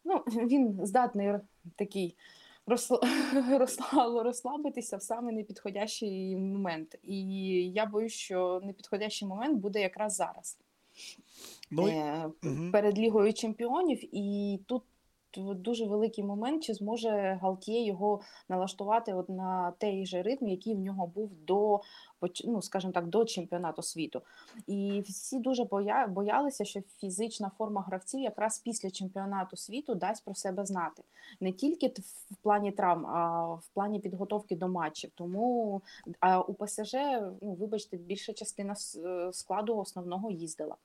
ну, 0.06 0.22
він 0.26 0.86
здатний 0.86 1.34
такий 1.76 2.16
розслабитися 4.22 4.96
в 4.96 5.02
саме 5.02 5.32
непідходящий 5.32 6.36
момент. 6.36 6.98
І 7.02 7.18
я 7.72 7.86
боюсь, 7.86 8.12
що 8.12 8.60
непідходящий 8.64 9.28
момент 9.28 9.60
буде 9.60 9.80
якраз 9.80 10.14
зараз. 10.14 10.58
Ну, 11.70 11.88
е, 11.88 12.30
угу. 12.42 12.72
Перед 12.72 12.98
Лігою 12.98 13.32
Чемпіонів, 13.32 14.16
і 14.16 14.60
тут 14.66 14.82
дуже 15.36 15.86
великий 15.86 16.24
момент, 16.24 16.62
чи 16.62 16.74
зможе 16.74 17.38
Галтіє 17.42 17.86
його 17.86 18.20
налаштувати 18.48 19.14
от 19.14 19.28
на 19.28 19.72
той 19.78 20.06
же 20.06 20.22
ритм, 20.22 20.48
який 20.48 20.74
в 20.74 20.78
нього 20.78 21.06
був 21.06 21.30
до 21.46 21.80
ну, 22.44 22.62
скажімо 22.62 22.92
так, 22.92 23.06
до 23.06 23.24
чемпіонату 23.24 23.82
світу. 23.82 24.22
І 24.66 25.02
всі 25.08 25.38
дуже 25.38 25.64
боя, 25.64 26.06
боялися, 26.06 26.64
що 26.64 26.80
фізична 27.00 27.50
форма 27.58 27.82
гравців 27.82 28.20
якраз 28.20 28.58
після 28.58 28.90
чемпіонату 28.90 29.56
світу 29.56 29.94
дасть 29.94 30.24
про 30.24 30.34
себе 30.34 30.66
знати 30.66 31.02
не 31.40 31.52
тільки 31.52 31.92
в 32.30 32.36
плані 32.42 32.72
травм, 32.72 33.06
а 33.06 33.44
в 33.54 33.68
плані 33.74 34.00
підготовки 34.00 34.56
до 34.56 34.68
матчів. 34.68 35.10
Тому 35.14 35.82
а 36.20 36.40
у 36.40 36.54
ПСЖ, 36.54 36.94
ну 37.42 37.56
вибачте, 37.60 37.96
більша 37.96 38.32
частина 38.32 38.74
складу 39.32 39.78
основного 39.78 40.30
їздила. 40.30 40.76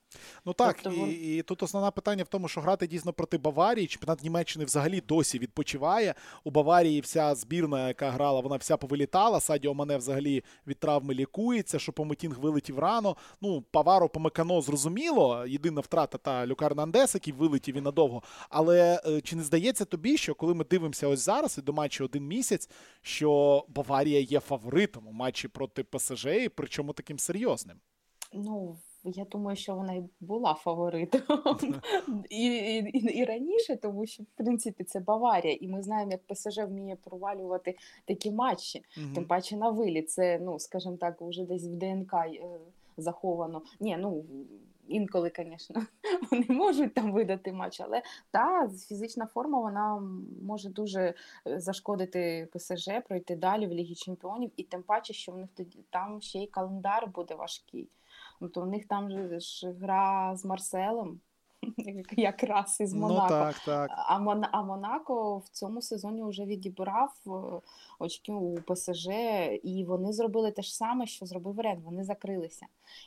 Ну 0.45 0.53
так 0.53 0.79
тобто, 0.83 0.97
і, 0.97 0.99
вон... 0.99 1.09
і 1.09 1.41
тут 1.41 1.63
основне 1.63 1.91
питання 1.91 2.23
в 2.23 2.27
тому, 2.27 2.47
що 2.47 2.61
грати 2.61 2.87
дійсно 2.87 3.13
проти 3.13 3.37
Баварії. 3.37 3.87
Чемпіонат 3.87 4.23
Німеччини 4.23 4.65
взагалі 4.65 5.01
досі 5.01 5.39
відпочиває. 5.39 6.15
У 6.43 6.51
Баварії 6.51 7.01
вся 7.01 7.35
збірна, 7.35 7.87
яка 7.87 8.09
грала, 8.09 8.39
вона 8.39 8.55
вся 8.55 8.77
повилітала. 8.77 9.39
Садіо 9.39 9.73
Мане 9.73 9.97
взагалі 9.97 10.43
від 10.67 10.79
травми 10.79 11.13
лікується, 11.21 11.79
що 11.79 11.91
Пометінг 11.91 12.39
вилетів 12.39 12.79
рано. 12.79 13.15
Ну, 13.41 13.61
Паваро 13.61 14.09
Помекано 14.09 14.61
зрозуміло. 14.61 15.45
Єдина 15.47 15.81
втрата 15.81 16.17
та 16.17 16.47
Люкар 16.47 16.75
Нандес, 16.75 17.13
який 17.15 17.33
вилетів 17.33 17.77
і 17.77 17.81
надовго. 17.81 18.23
Але 18.49 19.01
е, 19.05 19.21
чи 19.21 19.35
не 19.35 19.43
здається 19.43 19.85
тобі, 19.85 20.17
що 20.17 20.35
коли 20.35 20.53
ми 20.53 20.63
дивимося 20.63 21.07
ось 21.07 21.19
зараз 21.19 21.57
і 21.57 21.61
до 21.61 21.73
матчу 21.73 22.05
один 22.05 22.27
місяць, 22.27 22.69
що 23.01 23.63
Баварія 23.67 24.19
є 24.19 24.39
фаворитом 24.39 25.07
у 25.07 25.11
матчі 25.11 25.47
проти 25.47 25.83
ПСЖ, 25.83 26.25
і 26.25 26.49
причому 26.49 26.93
таким 26.93 27.19
серйозним? 27.19 27.77
Ну, 28.33 28.77
я 29.03 29.25
думаю, 29.25 29.57
що 29.57 29.75
вона 29.75 29.93
і 29.93 30.03
була 30.19 30.53
фаворитом 30.53 31.21
і, 32.29 32.45
і 32.45 33.17
і, 33.17 33.25
раніше, 33.25 33.75
тому 33.75 34.05
що 34.05 34.23
в 34.23 34.27
принципі 34.35 34.83
це 34.83 34.99
Баварія, 34.99 35.53
і 35.53 35.67
ми 35.67 35.81
знаємо, 35.81 36.11
як 36.11 36.21
ПСЖ 36.27 36.57
вміє 36.57 36.95
провалювати 36.95 37.77
такі 38.05 38.31
матчі. 38.31 38.83
Тим 39.15 39.25
паче 39.25 39.57
на 39.57 39.69
виліт. 39.69 40.09
Це, 40.09 40.39
ну 40.39 40.59
скажімо 40.59 40.97
так, 40.97 41.21
вже 41.21 41.45
десь 41.45 41.67
в 41.67 41.75
ДНК 41.75 42.13
е, 42.13 42.59
заховано. 42.97 43.61
Ні, 43.79 43.97
ну 43.99 44.25
інколи, 44.87 45.31
звісно, 45.35 45.85
вони 46.31 46.45
можуть 46.49 46.93
там 46.93 47.11
видати 47.11 47.53
матч, 47.53 47.81
але 47.81 48.01
та 48.31 48.69
фізична 48.69 49.25
форма 49.25 49.59
вона 49.59 50.03
може 50.41 50.69
дуже 50.69 51.13
е, 51.47 51.59
зашкодити 51.59 52.47
ПСЖ, 52.53 52.89
пройти 53.07 53.35
далі 53.35 53.67
в 53.67 53.71
Лігі 53.71 53.95
Чемпіонів, 53.95 54.51
і 54.57 54.63
тим 54.63 54.83
паче, 54.83 55.13
що 55.13 55.31
в 55.31 55.37
них 55.37 55.49
тоді 55.55 55.79
там 55.89 56.21
ще 56.21 56.39
й 56.39 56.47
календар 56.47 57.07
буде 57.07 57.35
важкий. 57.35 57.89
Ну, 58.41 58.49
то 58.49 58.61
в 58.61 58.67
них 58.67 58.87
там 58.87 59.09
же 59.09 59.39
ж 59.39 59.71
гра 59.71 60.35
з 60.35 60.45
Марселем. 60.45 61.19
Якраз 62.17 62.77
із 62.81 62.93
ну, 62.93 62.99
Монако. 62.99 63.21
Ну, 63.23 63.29
так, 63.29 63.55
так. 63.65 63.89
А 64.07 64.19
Мон... 64.19 64.43
а 64.51 64.63
Монако 64.63 65.37
в 65.37 65.49
цьому 65.49 65.81
сезоні 65.81 66.23
вже 66.23 66.45
відібрав 66.45 67.13
е, 67.27 67.31
очки 67.99 68.31
у 68.31 68.55
ПСЖ, 68.55 69.07
і 69.63 69.85
вони 69.87 70.13
зробили 70.13 70.51
те 70.51 70.61
ж 70.61 70.75
саме, 70.75 71.07
що 71.07 71.25
зробив 71.25 71.59
Рен. 71.59 71.81
Вони 71.85 72.03
закрилися. 72.03 72.65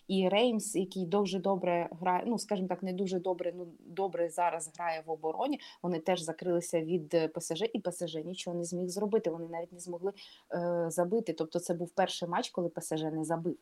І 0.08 0.28
Реймс, 0.28 0.74
який 0.74 1.06
дуже 1.06 1.38
добре 1.38 1.88
грає, 2.00 2.24
ну 2.26 2.38
скажімо 2.38 2.68
так, 2.68 2.82
не 2.82 2.92
дуже 2.92 3.20
добре, 3.20 3.52
ну 3.56 3.66
добре 3.80 4.28
зараз 4.28 4.70
грає 4.78 5.02
в 5.06 5.10
обороні. 5.10 5.60
Вони 5.82 5.98
теж 5.98 6.20
закрилися 6.20 6.80
від 6.80 7.32
ПСЖ, 7.34 7.62
і 7.72 7.80
ПСЖ 7.80 8.14
нічого 8.14 8.56
не 8.56 8.64
зміг 8.64 8.88
зробити. 8.88 9.30
Вони 9.30 9.48
навіть 9.48 9.72
не 9.72 9.80
змогли 9.80 10.12
е, 10.54 10.86
забити. 10.88 11.32
Тобто, 11.32 11.58
це 11.58 11.74
був 11.74 11.90
перший 11.90 12.28
матч, 12.28 12.50
коли 12.50 12.68
ПСЖ 12.68 13.02
не 13.02 13.24
забив. 13.24 13.56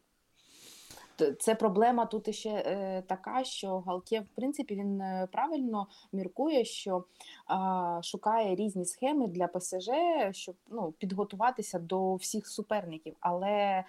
Це 1.38 1.55
проблема 1.55 2.07
тут 2.07 2.35
ще 2.35 2.51
е, 2.51 3.03
така, 3.07 3.44
що 3.44 3.79
Галтє, 3.79 4.20
в 4.20 4.37
принципі, 4.37 4.75
він 4.75 5.01
е, 5.01 5.29
правильно 5.33 5.87
міркує, 6.12 6.64
що 6.64 7.05
е, 7.51 8.03
шукає 8.03 8.55
різні 8.55 8.85
схеми 8.85 9.27
для 9.27 9.46
ПСЖ, 9.46 9.88
щоб 10.31 10.55
ну, 10.68 10.92
підготуватися 10.98 11.79
до 11.79 12.14
всіх 12.14 12.48
суперників. 12.48 13.16
Але 13.20 13.51
е, 13.51 13.85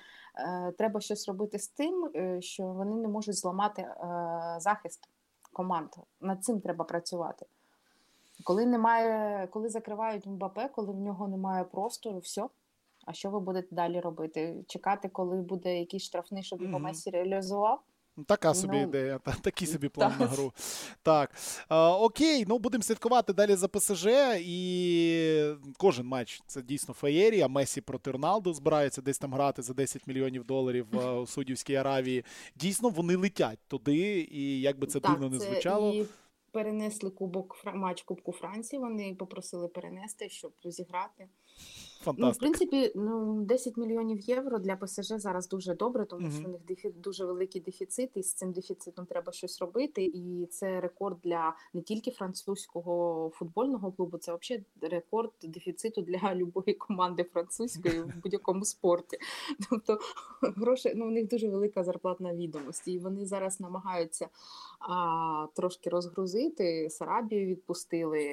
треба 0.77 1.01
щось 1.01 1.27
робити 1.27 1.59
з 1.59 1.67
тим, 1.67 2.11
що 2.39 2.63
вони 2.63 2.95
не 2.95 3.07
можуть 3.07 3.35
зламати 3.35 3.81
е, 3.81 3.95
захист 4.59 5.09
команд. 5.53 5.89
Над 6.21 6.43
цим 6.43 6.61
треба 6.61 6.85
працювати. 6.85 7.45
Коли 8.43 8.65
немає, 8.65 9.47
коли 9.47 9.69
закривають 9.69 10.25
МБП, 10.25 10.59
коли 10.71 10.91
в 10.91 10.99
нього 10.99 11.27
немає 11.27 11.63
простору, 11.63 12.19
все. 12.19 12.47
А 13.05 13.13
що 13.13 13.29
ви 13.29 13.39
будете 13.39 13.75
далі 13.75 13.99
робити? 13.99 14.63
Чекати, 14.67 15.09
коли 15.09 15.41
буде 15.41 15.79
якийсь 15.79 16.03
штрафний, 16.03 16.43
щоб 16.43 16.61
його 16.61 16.77
mm-hmm. 16.77 16.81
Месі 16.81 17.09
реалізував? 17.09 17.83
Така 18.27 18.53
собі 18.53 18.77
ну, 18.77 18.83
ідея, 18.83 19.17
та, 19.17 19.31
такий 19.31 19.67
собі 19.67 19.89
план 19.89 20.11
так. 20.11 20.19
на 20.19 20.25
гру. 20.25 20.53
Так. 21.01 21.31
А, 21.67 21.97
окей, 21.97 22.45
ну 22.47 22.59
будемо 22.59 22.83
слідкувати 22.83 23.33
далі 23.33 23.55
за 23.55 23.67
ПСЖ. 23.67 24.07
І 24.39 25.53
кожен 25.77 26.05
матч 26.05 26.41
це 26.47 26.61
дійсно 26.61 26.93
феєрія. 26.93 27.47
Месі 27.47 27.81
проти 27.81 28.11
Роналду 28.11 28.53
збираються 28.53 29.01
десь 29.01 29.19
там 29.19 29.33
грати 29.33 29.61
за 29.61 29.73
10 29.73 30.07
мільйонів 30.07 30.43
доларів 30.43 30.87
у 31.21 31.27
Судівській 31.27 31.75
Аравії. 31.75 32.25
Дійсно, 32.55 32.89
вони 32.89 33.15
летять 33.15 33.59
туди, 33.67 34.27
і 34.31 34.61
як 34.61 34.79
би 34.79 34.87
це 34.87 34.99
так, 34.99 35.11
дивно 35.11 35.29
не 35.29 35.39
звучало. 35.39 35.93
І 35.93 36.05
перенесли 36.53 37.09
кубок 37.09 37.55
матч 37.73 38.01
Кубку 38.03 38.31
Франції. 38.31 38.79
Вони 38.79 39.15
попросили 39.19 39.67
перенести, 39.67 40.29
щоб 40.29 40.51
зіграти. 40.65 41.27
Ну, 42.17 42.31
в 42.31 42.37
принципі, 42.37 42.91
ну 42.95 43.41
10 43.41 43.77
мільйонів 43.77 44.19
євро 44.19 44.59
для 44.59 44.75
ПСЖ 44.75 45.07
зараз 45.07 45.47
дуже 45.47 45.75
добре, 45.75 46.05
тому 46.05 46.31
що 46.31 46.47
у 46.47 46.51
них 46.51 46.61
дефі 46.67 46.89
дуже 46.89 47.25
великий 47.25 47.61
дефіцит, 47.61 48.11
і 48.15 48.23
з 48.23 48.33
цим 48.33 48.51
дефіцитом 48.51 49.05
треба 49.05 49.31
щось 49.31 49.61
робити. 49.61 50.03
І 50.03 50.47
це 50.51 50.81
рекорд 50.81 51.17
для 51.23 51.55
не 51.73 51.81
тільки 51.81 52.11
французького 52.11 53.29
футбольного 53.33 53.91
клубу, 53.91 54.17
це 54.17 54.35
взагалі 54.35 54.65
рекорд 54.81 55.31
дефіциту 55.43 56.01
для 56.01 56.35
любої 56.35 56.73
команди 56.73 57.23
французької 57.23 58.01
в 58.01 58.13
будь-якому 58.23 58.65
спорті. 58.65 59.17
Тобто 59.69 59.99
гроші 60.41 60.93
ну 60.95 61.07
у 61.07 61.11
них 61.11 61.27
дуже 61.27 61.49
велика 61.49 61.83
зарплатна 61.83 62.33
відомості, 62.33 62.91
і 62.91 62.99
вони 62.99 63.25
зараз 63.25 63.59
намагаються 63.59 64.29
а, 64.89 65.47
трошки 65.55 65.89
розгрузити. 65.89 66.89
Сарабію 66.89 67.47
відпустили, 67.47 68.23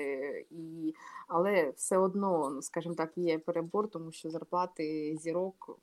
і 0.50 0.94
але 1.28 1.70
все 1.76 1.98
одно, 1.98 2.50
ну, 2.54 2.62
скажімо 2.62 2.94
так, 2.94 3.12
є 3.16 3.38
перебор, 3.38 3.90
тому 3.90 4.12
що 4.12 4.30
зарплати 4.30 5.16
зірок. 5.20 5.78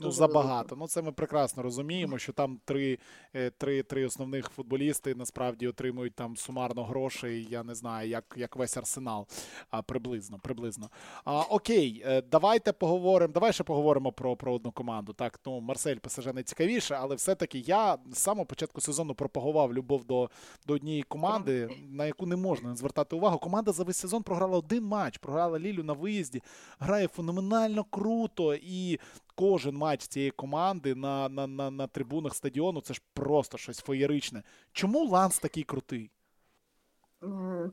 Ну, 0.00 0.10
забагато. 0.10 0.76
Ну, 0.76 0.88
це 0.88 1.02
ми 1.02 1.12
прекрасно 1.12 1.62
розуміємо, 1.62 2.18
що 2.18 2.32
там 2.32 2.60
три 2.64 2.98
е, 3.34 3.50
три, 3.50 3.82
три 3.82 4.06
основних 4.06 4.48
футболісти 4.48 5.14
насправді 5.14 5.68
отримують 5.68 6.14
там 6.14 6.36
сумарно 6.36 6.84
грошей. 6.84 7.46
Я 7.50 7.62
не 7.62 7.74
знаю, 7.74 8.08
як 8.08 8.34
як 8.36 8.56
весь 8.56 8.76
арсенал. 8.76 9.26
А, 9.70 9.82
Приблизно. 9.82 10.38
приблизно. 10.42 10.90
А, 11.24 11.40
Окей, 11.40 12.02
е, 12.06 12.22
давайте 12.30 12.72
поговоримо. 12.72 13.32
Давай 13.32 13.52
ще 13.52 13.64
поговоримо 13.64 14.12
про 14.12 14.36
про 14.36 14.54
одну 14.54 14.72
команду. 14.72 15.12
Так, 15.12 15.40
ну 15.46 15.60
Марсель 15.60 15.96
ПСЖ 15.96 16.26
найцікавіше, 16.26 16.94
але 17.00 17.14
все-таки 17.14 17.58
я 17.58 17.98
з 18.12 18.18
самого 18.18 18.46
початку 18.46 18.80
сезону 18.80 19.14
пропагував 19.14 19.74
любов 19.74 20.04
до 20.04 20.30
до 20.66 20.74
однієї 20.74 21.02
команди, 21.02 21.68
на 21.90 22.06
яку 22.06 22.26
не 22.26 22.36
можна 22.36 22.76
звертати 22.76 23.16
увагу. 23.16 23.38
Команда 23.38 23.72
за 23.72 23.84
весь 23.84 23.96
сезон 23.96 24.22
програла 24.22 24.58
один 24.58 24.84
матч, 24.84 25.18
програла 25.18 25.58
Лілю 25.58 25.82
на 25.84 25.92
виїзді, 25.92 26.42
грає 26.78 27.08
феноменально 27.08 27.84
круто 27.84 28.54
і 28.54 28.98
кожен 29.38 29.76
матч 29.76 30.06
цієї 30.06 30.30
команди 30.30 30.94
на 30.94 31.28
на, 31.28 31.46
на, 31.46 31.70
на 31.70 31.86
трибунах 31.86 32.34
стадіону 32.34 32.80
це 32.80 32.94
ж 32.94 33.02
просто 33.14 33.58
щось 33.58 33.78
феєричне. 33.78 34.42
Чому 34.72 35.04
Ланс 35.04 35.38
такий 35.38 35.62
крутий? 35.62 36.10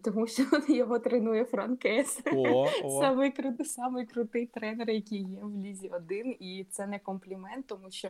Тому 0.04 0.28
що 0.28 0.44
його 0.74 1.00
тренує 1.00 1.46
Франк 1.46 1.93
Ес. 1.93 2.22
О, 2.34 2.68
о. 2.84 3.02
Самий, 3.02 3.32
крутий, 3.32 3.66
самий 3.66 4.06
крутий 4.06 4.46
тренер, 4.46 4.90
який 4.90 5.24
є 5.24 5.40
в 5.44 5.58
Лізі 5.58 5.90
1. 5.90 6.36
І 6.40 6.66
це 6.72 6.88
не 6.88 7.00
комплімент, 7.00 7.68
тому 7.68 7.92
що 7.92 8.10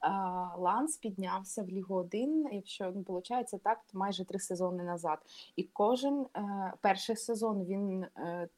а, 0.00 0.10
Ланс 0.58 0.96
піднявся 0.96 1.62
в 1.62 1.68
Лігу 1.68 1.94
1, 1.94 2.48
якщо 2.52 2.84
не 2.84 2.90
виходить 2.92 3.62
так, 3.64 3.80
майже 3.92 4.24
три 4.24 4.38
сезони 4.38 4.84
назад. 4.84 5.18
І 5.56 5.62
кожен 5.62 6.26
а, 6.32 6.40
е, 6.40 6.72
перший 6.80 7.16
сезон 7.16 7.64
він. 7.64 8.06
А, 8.14 8.20
е, 8.20 8.48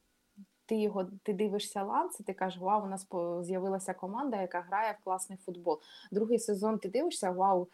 ти 0.67 0.75
його 0.75 1.05
ти 1.23 1.33
дивишся 1.33 1.83
Ланс, 1.83 2.19
і 2.19 2.23
ти 2.23 2.33
кажеш, 2.33 2.59
вау, 2.61 2.83
у 2.83 2.87
нас 2.87 3.07
з'явилася 3.41 3.93
команда, 3.93 4.41
яка 4.41 4.61
грає 4.61 4.97
в 5.01 5.03
класний 5.03 5.39
футбол. 5.45 5.79
Другий 6.11 6.39
сезон 6.39 6.77
ти 6.77 6.89
дивишся, 6.89 7.31
вау, 7.31 7.67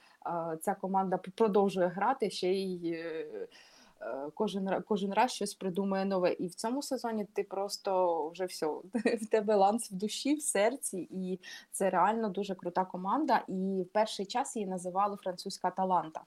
ця 0.62 0.76
команда 0.76 1.18
продовжує 1.18 1.88
грати 1.88 2.30
ще 2.30 2.54
й. 2.54 2.98
Е, 4.04 4.10
е, 4.10 4.32
кожен 4.34 4.84
кожен 4.88 5.14
раз 5.14 5.32
щось 5.32 5.54
придумує 5.54 6.06
нове. 6.06 6.34
І 6.34 6.48
в 6.48 6.56
цьому 6.56 6.82
сезоні 6.82 7.26
ти 7.34 7.44
просто 7.44 8.30
вже 8.30 8.46
все, 8.46 8.66
в 9.22 9.26
тебе 9.32 9.56
ланс 9.56 9.92
в 9.92 9.96
душі, 9.96 10.36
в 10.36 10.42
серці, 10.42 11.08
і 11.12 11.40
це 11.72 11.90
реально 11.90 12.30
дуже 12.30 12.56
крута 12.56 12.86
команда. 12.86 13.44
І 13.48 13.86
в 13.90 13.92
перший 13.94 14.26
час 14.26 14.56
її 14.56 14.68
називали 14.68 15.18
французька 15.18 15.72
таланта. 15.72 16.22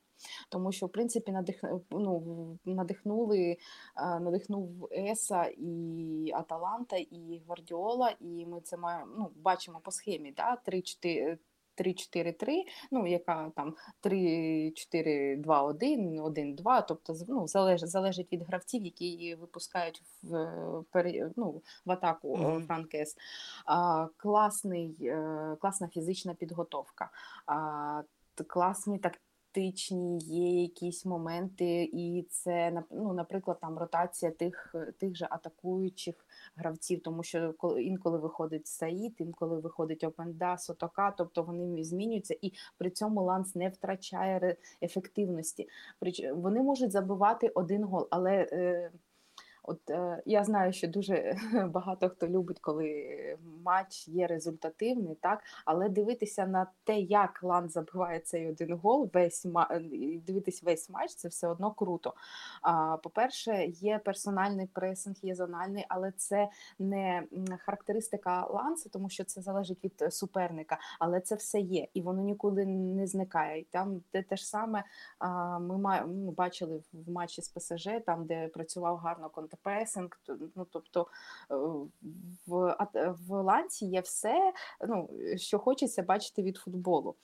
Тому 0.48 0.72
що, 0.72 0.86
в 0.86 0.92
принципі, 0.92 1.32
надих, 1.32 1.64
ну, 1.90 2.58
надихнули, 2.64 3.56
надихнув 3.96 4.88
Еса 4.92 5.44
і 5.58 6.30
Аталанта, 6.34 6.96
і 6.96 7.42
Гвардіола, 7.46 8.14
і 8.20 8.46
ми 8.46 8.60
це 8.60 8.76
маємо 8.76 9.12
ну, 9.18 9.30
бачимо 9.36 9.80
по 9.84 9.90
схемі. 9.90 10.32
да, 10.32 10.58
3-4 10.66 11.38
3-4-3, 11.78 12.62
ну, 12.90 13.06
яка 13.06 13.50
там 13.56 13.74
3-4-2-1, 14.02 16.22
1-2, 16.22 16.84
тобто 16.88 17.14
ну, 17.28 17.48
залежить 17.48 17.90
залежить 17.90 18.32
від 18.32 18.42
гравців, 18.42 18.84
які 18.84 19.34
випускають 19.34 20.02
в 20.22 20.84
ну, 21.36 21.62
в 21.84 21.90
атаку 21.90 22.36
mm 22.36 22.42
-hmm. 22.42 22.66
Франк 22.66 22.98
Ес. 22.98 23.16
А, 23.66 24.06
класний, 24.16 24.96
е, 25.00 25.56
Класна 25.60 25.88
фізична 25.88 26.34
підготовка, 26.34 27.10
а, 27.46 28.02
класні 28.46 28.98
так, 28.98 29.18
тактичні, 29.56 30.18
є 30.18 30.62
якісь 30.62 31.04
моменти, 31.04 31.90
і 31.92 32.26
це 32.30 32.82
ну, 32.90 33.12
наприклад, 33.12 33.58
там 33.60 33.78
ротація 33.78 34.30
тих 34.30 34.74
тих 34.98 35.16
же 35.16 35.26
атакуючих 35.30 36.26
гравців, 36.56 37.02
тому 37.02 37.22
що 37.22 37.54
інколи 37.78 38.18
виходить 38.18 38.66
Саїд, 38.66 39.14
інколи 39.18 39.60
виходить 39.60 40.04
Опенда, 40.04 40.58
Сотока, 40.58 41.10
тобто 41.10 41.42
вони 41.42 41.84
змінюються, 41.84 42.36
і 42.42 42.52
при 42.78 42.90
цьому 42.90 43.22
ланс 43.22 43.54
не 43.54 43.68
втрачає 43.68 44.56
ефективності. 44.82 45.68
Вони 46.34 46.62
можуть 46.62 46.92
забивати 46.92 47.48
один 47.48 47.84
гол, 47.84 48.08
але. 48.10 48.48
Е, 49.66 49.72
От 49.72 49.90
е, 49.90 50.22
я 50.26 50.44
знаю, 50.44 50.72
що 50.72 50.88
дуже 50.88 51.36
багато 51.70 52.08
хто 52.08 52.28
любить, 52.28 52.58
коли 52.60 53.38
матч 53.64 54.08
є 54.08 54.26
результативний, 54.26 55.14
так 55.14 55.42
але 55.64 55.88
дивитися 55.88 56.46
на 56.46 56.66
те, 56.84 57.00
як 57.00 57.42
Лан 57.42 57.68
забиває 57.68 58.20
цей 58.20 58.48
один 58.48 58.72
гол, 58.76 59.10
весь 59.14 59.46
дивитись 60.26 60.62
весь 60.62 60.90
матч, 60.90 61.14
це 61.14 61.28
все 61.28 61.48
одно 61.48 61.70
круто. 61.70 62.14
А 62.62 62.96
по-перше, 62.96 63.64
є 63.66 63.98
персональний 63.98 64.66
пресинг, 64.66 65.16
є 65.22 65.34
зональний, 65.34 65.84
але 65.88 66.12
це 66.16 66.48
не 66.78 67.22
характеристика 67.58 68.46
ланса, 68.46 68.88
тому 68.88 69.08
що 69.08 69.24
це 69.24 69.40
залежить 69.40 69.84
від 69.84 70.14
суперника, 70.14 70.78
але 70.98 71.20
це 71.20 71.34
все 71.34 71.60
є, 71.60 71.86
і 71.94 72.02
воно 72.02 72.22
нікуди 72.22 72.66
не 72.66 73.06
зникає. 73.06 73.64
Там 73.70 74.00
те, 74.10 74.22
те 74.22 74.36
ж 74.36 74.48
саме 74.48 74.84
ми 75.60 76.00
бачили 76.30 76.82
в 76.92 77.10
матчі 77.10 77.42
з 77.42 77.48
ПСЖ, 77.48 77.88
там 78.06 78.26
де 78.26 78.48
працював 78.48 78.96
гарно 78.96 79.30
контакт 79.56 79.62
пресинг, 79.62 80.10
ну 80.56 80.66
тобто 80.70 81.06
е, 81.50 81.54
в 82.46 82.76
в 83.28 83.42
ланці 83.42 83.86
є 83.86 84.00
все, 84.00 84.52
ну, 84.88 85.08
що 85.36 85.58
хочеться 85.58 86.02
бачити 86.02 86.42
від 86.42 86.56
футболу. 86.56 87.14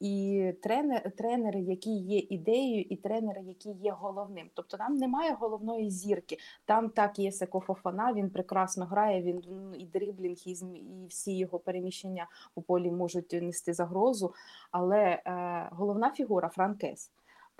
І 0.00 0.52
тренер, 0.62 1.10
тренери, 1.16 1.60
які 1.60 1.90
є 1.90 2.18
ідеєю, 2.18 2.82
і 2.82 2.96
тренери, 2.96 3.42
які 3.42 3.70
є 3.70 3.92
головним. 3.92 4.50
Тобто 4.54 4.76
там 4.76 4.94
немає 4.94 5.36
головної 5.40 5.90
зірки. 5.90 6.38
Там 6.64 6.90
так 6.90 7.18
є 7.18 7.32
Секофофана, 7.32 8.12
він 8.12 8.30
прекрасно 8.30 8.84
грає, 8.84 9.22
він 9.22 9.42
ну, 9.48 9.74
і 9.74 9.86
дриблінг, 9.86 10.36
і, 10.46 10.50
і 10.50 11.06
всі 11.08 11.38
його 11.38 11.58
переміщення 11.58 12.28
по 12.54 12.62
полі 12.62 12.90
можуть 12.90 13.32
нести 13.32 13.74
загрозу. 13.74 14.34
Але 14.70 14.98
е, 14.98 15.68
головна 15.72 16.10
фігура 16.10 16.48
Франк 16.48 16.92
Ес 16.92 17.10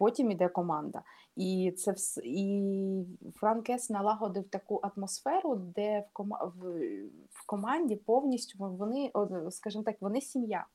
потім 0.02 0.30
іде 0.30 0.48
команда. 0.48 1.02
І 1.36 1.74
це 1.78 1.92
вс... 1.92 2.20
і 2.24 3.04
Франк 3.34 3.74
Ес 3.74 3.90
налагодив 3.90 4.48
таку 4.48 4.80
атмосферу, 4.82 5.56
де 5.56 6.00
в 6.00 6.12
ком... 6.12 6.30
в... 6.30 7.46
команді 7.46 7.96
повністю 7.96 8.58
вони, 8.58 9.12
скажімо 9.50 9.84
так, 9.84 9.96
вони 10.00 10.20
сім'я. 10.20 10.66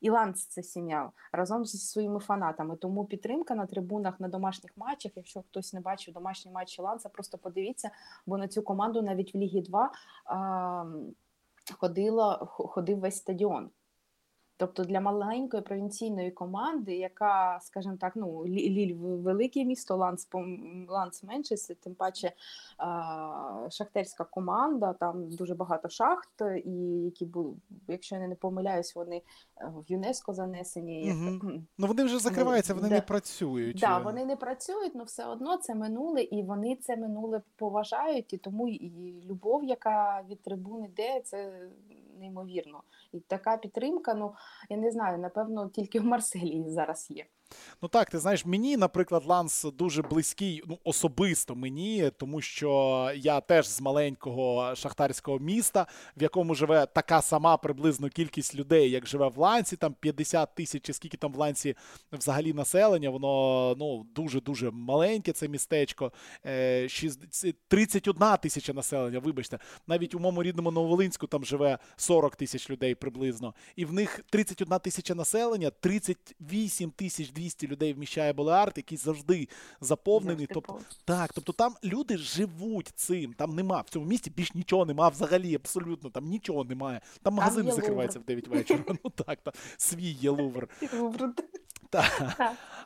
І 0.00 0.10
Ланс 0.10 0.46
це 0.46 0.62
сім'я 0.62 1.10
разом 1.32 1.64
зі 1.64 1.78
своїми 1.78 2.20
фанатами. 2.20 2.76
Тому 2.76 3.04
підтримка 3.04 3.54
на 3.54 3.66
трибунах 3.66 4.20
на 4.20 4.28
домашніх 4.28 4.76
матчах. 4.76 5.12
Якщо 5.16 5.42
хтось 5.42 5.72
не 5.72 5.80
бачив 5.80 6.14
домашні 6.14 6.52
матчі 6.52 6.82
Ланса, 6.82 7.08
просто 7.08 7.38
подивіться, 7.38 7.90
бо 8.26 8.38
на 8.38 8.48
цю 8.48 8.62
команду 8.62 9.02
навіть 9.02 9.34
в 9.34 9.38
Лігі 9.38 9.60
2 9.60 9.92
а, 10.24 10.84
ходила, 11.78 12.46
ходив 12.46 12.98
весь 12.98 13.16
стадіон. 13.16 13.70
Тобто 14.62 14.84
для 14.84 15.00
маленької 15.00 15.62
провінційної 15.62 16.30
команди, 16.30 16.96
яка, 16.96 17.58
скажімо 17.62 17.96
так, 18.00 18.12
ну 18.16 18.46
Ліль 18.46 18.94
велике 18.94 19.64
місто, 19.64 19.96
Ланс 19.96 20.28
Ланс 20.88 21.22
менше, 21.22 21.54
тим 21.80 21.94
паче 21.94 22.32
шахтерська 23.70 24.24
команда, 24.24 24.92
там 24.92 25.28
дуже 25.28 25.54
багато 25.54 25.88
шахт, 25.88 26.42
і 26.64 26.70
які 27.04 27.24
були, 27.24 27.54
якщо 27.88 28.16
я 28.16 28.28
не 28.28 28.34
помиляюсь, 28.34 28.94
вони 28.94 29.16
е, 29.16 29.72
в 29.76 29.92
ЮНЕСКО 29.92 30.32
занесені. 30.32 31.12
Угу. 31.12 31.52
Ну 31.78 31.86
вони 31.86 32.04
вже 32.04 32.18
закриваються, 32.18 32.74
вони 32.74 32.88
де, 32.88 32.94
не 32.94 33.00
працюють. 33.00 33.80
Так, 33.80 33.90
да, 33.90 33.98
вони 33.98 34.24
не 34.24 34.36
працюють, 34.36 34.92
але 34.94 35.04
все 35.04 35.26
одно 35.26 35.56
це 35.56 35.74
минуле, 35.74 36.22
і 36.22 36.42
вони 36.42 36.76
це 36.76 36.96
минуле 36.96 37.42
поважають, 37.56 38.32
і 38.32 38.38
тому 38.38 38.68
і 38.68 39.22
любов, 39.26 39.64
яка 39.64 40.22
від 40.30 40.42
трибуни 40.42 40.86
йде, 40.86 41.20
це 41.20 41.68
неймовірно. 42.22 42.82
І 43.12 43.20
така 43.20 43.56
підтримка, 43.56 44.14
ну 44.14 44.34
я 44.70 44.76
не 44.76 44.90
знаю, 44.90 45.18
напевно, 45.18 45.68
тільки 45.68 46.00
в 46.00 46.04
Марселії 46.04 46.70
зараз 46.70 47.10
є. 47.10 47.26
Ну 47.82 47.88
так, 47.88 48.10
ти 48.10 48.18
знаєш, 48.18 48.46
мені, 48.46 48.76
наприклад, 48.76 49.22
Ланс 49.26 49.66
дуже 49.78 50.02
близький, 50.02 50.62
ну 50.66 50.78
особисто 50.84 51.54
мені, 51.54 52.10
тому 52.16 52.40
що 52.40 53.10
я 53.16 53.40
теж 53.40 53.68
з 53.68 53.80
маленького 53.80 54.74
шахтарського 54.74 55.38
міста, 55.38 55.86
в 56.16 56.22
якому 56.22 56.54
живе 56.54 56.86
така 56.86 57.22
сама 57.22 57.56
приблизно 57.56 58.08
кількість 58.08 58.54
людей, 58.54 58.90
як 58.90 59.06
живе 59.06 59.28
в 59.28 59.38
Лансі, 59.38 59.76
там 59.76 59.94
50 60.00 60.54
тисяч, 60.54 60.82
чи 60.82 60.92
скільки 60.92 61.16
там 61.16 61.32
в 61.32 61.36
Лансі 61.36 61.76
взагалі 62.12 62.52
населення, 62.52 63.10
воно 63.10 63.74
ну 63.78 64.06
дуже-дуже 64.14 64.70
маленьке, 64.70 65.32
це 65.32 65.48
містечко. 65.48 66.12
31 67.68 68.22
е, 68.22 68.36
тисяча 68.36 68.72
населення, 68.72 69.18
вибачте, 69.18 69.58
навіть 69.86 70.14
у 70.14 70.18
моєму 70.18 70.42
рідному 70.42 70.70
Нововолинську 70.70 71.26
там 71.26 71.44
живе 71.44 71.78
40 71.96 72.36
тисяч 72.36 72.70
людей 72.70 72.94
приблизно. 72.94 73.54
І 73.76 73.84
в 73.84 73.92
них 73.92 74.20
31 74.30 74.78
тисяча 74.78 75.14
населення, 75.14 75.70
38 75.70 76.90
тисяч 76.90 77.32
200 77.42 77.66
людей 77.66 77.92
вміщає 77.92 78.32
Болеарт, 78.32 78.76
який 78.76 78.98
завжди 78.98 79.48
заповнений. 79.80 80.46
Тобто, 80.54 80.78
так, 81.04 81.32
тобто 81.32 81.52
там 81.52 81.74
люди 81.84 82.16
живуть 82.16 82.92
цим. 82.94 83.32
Там 83.32 83.54
нема 83.54 83.80
в 83.80 83.88
цьому 83.88 84.06
місті 84.06 84.30
більш 84.30 84.54
нічого 84.54 84.84
нема 84.84 85.08
взагалі, 85.08 85.54
абсолютно 85.54 86.10
там 86.10 86.24
нічого 86.24 86.64
немає. 86.64 87.00
Там 87.22 87.34
магазин 87.34 87.72
закривається 87.72 88.18
в 88.18 88.24
9 88.24 88.48
вечора. 88.48 88.84
Ну 89.04 89.10
так, 89.10 89.38
там 89.42 89.54
свій 89.76 90.10
є 90.10 90.30
лувр. 90.30 90.68
Так. 91.90 92.32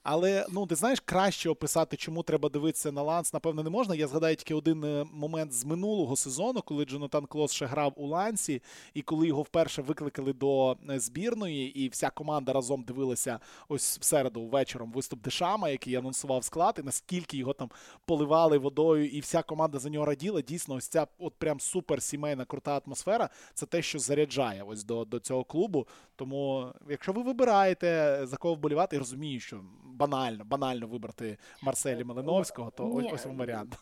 Але 0.08 0.46
ну 0.50 0.66
ти 0.66 0.74
знаєш, 0.74 1.00
краще 1.00 1.50
описати, 1.50 1.96
чому 1.96 2.22
треба 2.22 2.48
дивитися 2.48 2.92
на 2.92 3.02
ланс, 3.02 3.32
напевно, 3.32 3.62
не 3.62 3.70
можна. 3.70 3.94
Я 3.94 4.08
згадаю 4.08 4.36
тільки 4.36 4.54
один 4.54 4.84
е, 4.84 5.04
момент 5.12 5.52
з 5.52 5.64
минулого 5.64 6.16
сезону, 6.16 6.62
коли 6.62 6.84
Джонатан 6.84 7.26
Клос 7.26 7.52
ще 7.52 7.66
грав 7.66 7.92
у 7.96 8.06
лансі, 8.06 8.62
і 8.94 9.02
коли 9.02 9.26
його 9.26 9.42
вперше 9.42 9.82
викликали 9.82 10.32
до 10.32 10.76
е, 10.90 11.00
збірної, 11.00 11.78
і 11.80 11.88
вся 11.88 12.10
команда 12.10 12.52
разом 12.52 12.82
дивилася 12.82 13.40
ось 13.68 13.98
в 13.98 14.04
середу 14.04 14.46
вечором 14.46 14.92
виступ 14.92 15.22
Дешама, 15.22 15.68
який 15.68 15.94
анонсував 15.96 16.44
склад, 16.44 16.76
і 16.78 16.82
наскільки 16.82 17.36
його 17.36 17.52
там 17.52 17.70
поливали 18.04 18.58
водою, 18.58 19.08
і 19.08 19.20
вся 19.20 19.42
команда 19.42 19.78
за 19.78 19.90
нього 19.90 20.06
раділа. 20.06 20.42
Дійсно, 20.42 20.74
ось 20.74 20.88
ця 20.88 21.06
от 21.18 21.34
прям 21.34 21.60
супер 21.60 22.02
сімейна 22.02 22.44
крута 22.44 22.80
атмосфера. 22.86 23.28
Це 23.54 23.66
те, 23.66 23.82
що 23.82 23.98
заряджає 23.98 24.62
ось 24.62 24.84
до, 24.84 25.04
до 25.04 25.18
цього 25.18 25.44
клубу. 25.44 25.86
Тому, 26.16 26.72
якщо 26.90 27.12
ви 27.12 27.22
вибираєте 27.22 28.20
за 28.22 28.36
кого 28.36 28.54
вболівати 28.54 28.96
я 28.96 29.00
розумію, 29.00 29.40
що 29.40 29.60
банально 29.96 30.44
банально 30.44 30.86
вибрати 30.86 31.38
Марселі 31.62 32.04
Малиновського, 32.04 32.70
то 32.70 32.84
Ні, 32.84 33.10
ось 33.14 33.26
вам 33.26 33.36
варіант. 33.36 33.78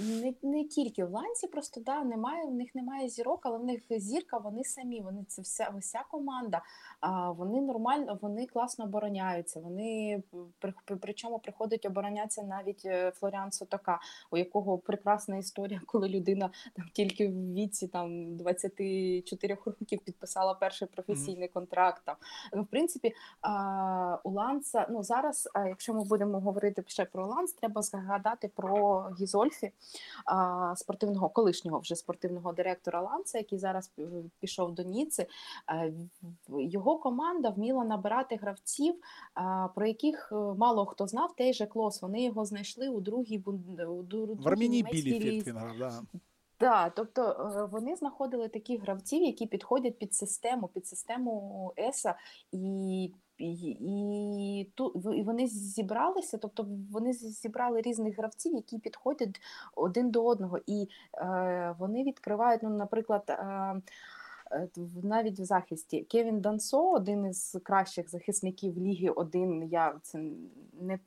Не 0.00 0.34
не 0.42 0.64
тільки 0.64 1.04
в 1.04 1.10
ланці, 1.10 1.46
просто 1.46 1.80
да, 1.80 2.04
немає, 2.04 2.46
в 2.46 2.54
них 2.54 2.74
немає 2.74 3.08
зірок, 3.08 3.40
але 3.42 3.58
в 3.58 3.64
них 3.64 3.82
зірка, 3.90 4.38
вони 4.38 4.64
самі, 4.64 5.00
вони 5.00 5.24
це 5.28 5.42
вся 5.42 5.74
вся 5.78 6.04
команда. 6.10 6.62
А 7.00 7.30
вони 7.30 7.60
нормально, 7.60 8.18
вони 8.22 8.46
класно 8.46 8.84
обороняються. 8.84 9.60
Вони 9.60 10.22
при, 10.58 10.74
причому 11.00 11.38
приходить 11.38 11.86
оборонятися 11.86 12.42
навіть 12.42 12.82
е, 12.84 13.10
Флоріан 13.10 13.52
Сотока, 13.52 14.00
у 14.30 14.36
якого 14.36 14.78
прекрасна 14.78 15.36
історія, 15.36 15.80
коли 15.86 16.08
людина 16.08 16.50
там 16.76 16.86
тільки 16.92 17.28
в 17.28 17.52
віці 17.54 17.88
там 17.88 18.36
24 18.36 19.58
років 19.66 20.00
підписала 20.04 20.54
перший 20.54 20.88
професійний 20.88 21.48
mm 21.48 21.50
-hmm. 21.50 21.54
контракт. 21.54 22.02
Там. 22.04 22.16
Ну, 22.52 22.62
в 22.62 22.66
принципі, 22.66 23.14
а, 23.40 24.18
у 24.24 24.30
Ланса 24.30 24.86
ну 24.90 25.02
зараз 25.02 25.48
е, 25.55 25.55
якщо 25.68 25.94
ми 25.94 26.04
будемо 26.04 26.40
говорити 26.40 26.84
ще 26.86 27.04
про 27.04 27.26
Ланс, 27.26 27.52
треба 27.52 27.82
згадати 27.82 28.50
про 28.54 29.02
Гізольфі, 29.20 29.72
спортивного 30.76 31.28
колишнього 31.28 31.78
вже 31.78 31.96
спортивного 31.96 32.52
директора 32.52 33.00
Ланса, 33.00 33.38
який 33.38 33.58
зараз 33.58 33.90
пішов 34.40 34.74
до 34.74 34.82
Ніци. 34.82 35.26
Його 36.48 36.98
команда 36.98 37.50
вміла 37.50 37.84
набирати 37.84 38.36
гравців, 38.36 38.94
про 39.74 39.86
яких 39.86 40.32
мало 40.56 40.86
хто 40.86 41.06
знав. 41.06 41.36
Той 41.36 41.52
же 41.52 41.66
Клаусс. 41.66 42.02
Вони 42.02 42.24
його 42.24 42.44
знайшли 42.44 42.88
у 42.88 43.00
другій 43.00 43.44
у 43.88 44.02
другій 44.02 44.34
В 44.34 44.48
Армінії 44.48 44.82
Білефельд 44.82 45.46
він 45.46 45.56
грав, 45.56 46.02
да. 46.60 46.90
Тобто 46.90 47.22
е, 47.22 47.64
вони 47.72 47.96
знаходили 47.96 48.48
таких 48.48 48.82
гравців, 48.82 49.22
які 49.22 49.46
підходять 49.46 49.98
під 49.98 50.14
систему, 50.14 50.68
під 50.68 50.86
систему 50.86 51.72
Еса, 51.76 52.14
і 52.52 53.12
і, 53.38 53.52
і, 53.80 54.60
і 55.16 55.22
вони 55.22 55.46
зібралися, 55.46 56.38
тобто 56.38 56.66
вони 56.92 57.12
зібрали 57.12 57.80
різних 57.80 58.18
гравців, 58.18 58.54
які 58.54 58.78
підходять 58.78 59.40
один 59.74 60.10
до 60.10 60.24
одного, 60.24 60.58
і 60.66 60.88
е, 61.18 61.74
вони 61.78 62.04
відкривають, 62.04 62.62
ну, 62.62 62.70
наприклад. 62.70 63.24
Е, 63.28 63.80
Е, 64.52 64.68
навіть 65.02 65.40
в 65.40 65.44
захисті. 65.44 66.02
Кевін 66.02 66.40
Дансо, 66.40 66.92
один 66.92 67.26
із 67.26 67.56
кращих 67.62 68.10
захисників 68.10 68.78
Ліги 68.78 69.08
1, 69.08 69.68
я 69.70 69.94
це 70.02 70.18
не 70.80 70.98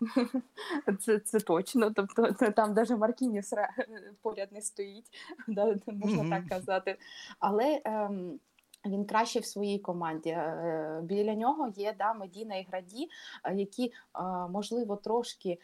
це, 1.00 1.20
це 1.20 1.39
точно. 1.39 1.92
Тобто 1.92 2.32
там 2.32 2.74
навіть 2.74 2.89
Маркініс 2.89 3.54
поряд 4.22 4.52
не 4.52 4.62
стоїть, 4.62 5.06
да, 5.48 5.65
можна 5.88 6.24
mm-hmm. 6.24 6.30
так 6.30 6.48
казати. 6.48 6.98
Але 7.39 7.82
ем, 7.86 8.39
він 8.86 9.06
краще 9.06 9.39
в 9.39 9.46
своїй 9.46 9.80
команді. 9.80 10.30
Е, 10.30 11.00
біля 11.04 11.36
нього 11.36 11.74
є 11.76 11.96
да, 11.98 12.13
Медіна 12.13 12.56
і 12.56 12.68
Граді, 12.70 13.10
е, 13.44 13.56
які, 13.56 13.94
можливо, 14.50 14.96
трошки 14.96 15.60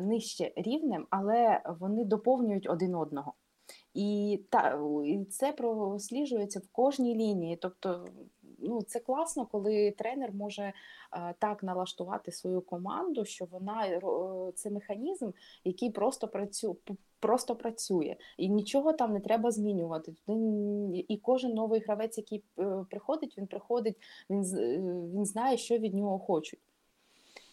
нижче 0.00 0.52
рівнем, 0.56 1.06
але 1.10 1.60
вони 1.80 2.04
доповнюють 2.04 2.70
один 2.70 2.94
одного. 2.94 3.32
І 3.94 4.40
та 4.50 4.80
це 5.30 5.52
просліджується 5.52 6.58
в 6.58 6.68
кожній 6.72 7.14
лінії. 7.14 7.56
Тобто, 7.56 8.08
ну 8.58 8.82
це 8.82 9.00
класно, 9.00 9.46
коли 9.46 9.90
тренер 9.90 10.32
може 10.32 10.62
е, 10.62 10.72
так 11.38 11.62
налаштувати 11.62 12.32
свою 12.32 12.60
команду, 12.60 13.24
що 13.24 13.44
вона 13.44 13.86
е, 13.86 14.00
це 14.54 14.70
механізм, 14.70 15.30
який 15.64 15.90
просто 15.90 16.28
працює. 16.28 16.74
Просто 17.20 17.56
працює 17.56 18.16
і 18.38 18.48
нічого 18.48 18.92
там 18.92 19.12
не 19.12 19.20
треба 19.20 19.50
змінювати. 19.50 20.14
І 21.08 21.16
кожен 21.22 21.54
новий 21.54 21.80
гравець, 21.80 22.18
який 22.18 22.44
е, 22.58 22.84
приходить, 22.90 23.38
він 23.38 23.46
приходить, 23.46 23.96
він 24.30 24.42
він 25.14 25.26
знає, 25.26 25.56
що 25.56 25.78
від 25.78 25.94
нього 25.94 26.18
хочуть. 26.18 26.60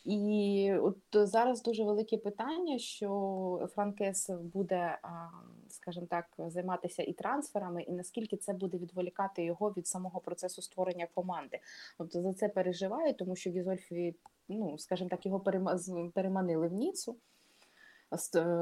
І 0.03 0.73
от 0.81 0.97
зараз 1.13 1.63
дуже 1.63 1.83
велике 1.83 2.17
питання, 2.17 2.77
що 2.77 3.69
Франк 3.73 4.13
Ес 4.13 4.29
буде, 4.29 4.97
скажімо 5.69 6.07
так, 6.09 6.25
займатися 6.37 7.03
і 7.03 7.13
трансферами, 7.13 7.81
і 7.83 7.91
наскільки 7.91 8.37
це 8.37 8.53
буде 8.53 8.77
відволікати 8.77 9.43
його 9.43 9.69
від 9.77 9.87
самого 9.87 10.19
процесу 10.19 10.61
створення 10.61 11.07
команди. 11.13 11.59
Тобто 11.97 12.21
за 12.21 12.33
це 12.33 12.49
переживаю, 12.49 13.13
тому 13.13 13.35
що 13.35 13.49
Гізольфі, 13.49 14.15
ну 14.49 14.77
скажімо 14.77 15.09
так, 15.09 15.25
його 15.25 15.39
переманили 16.13 16.67
в 16.67 16.73
Ніцу 16.73 17.15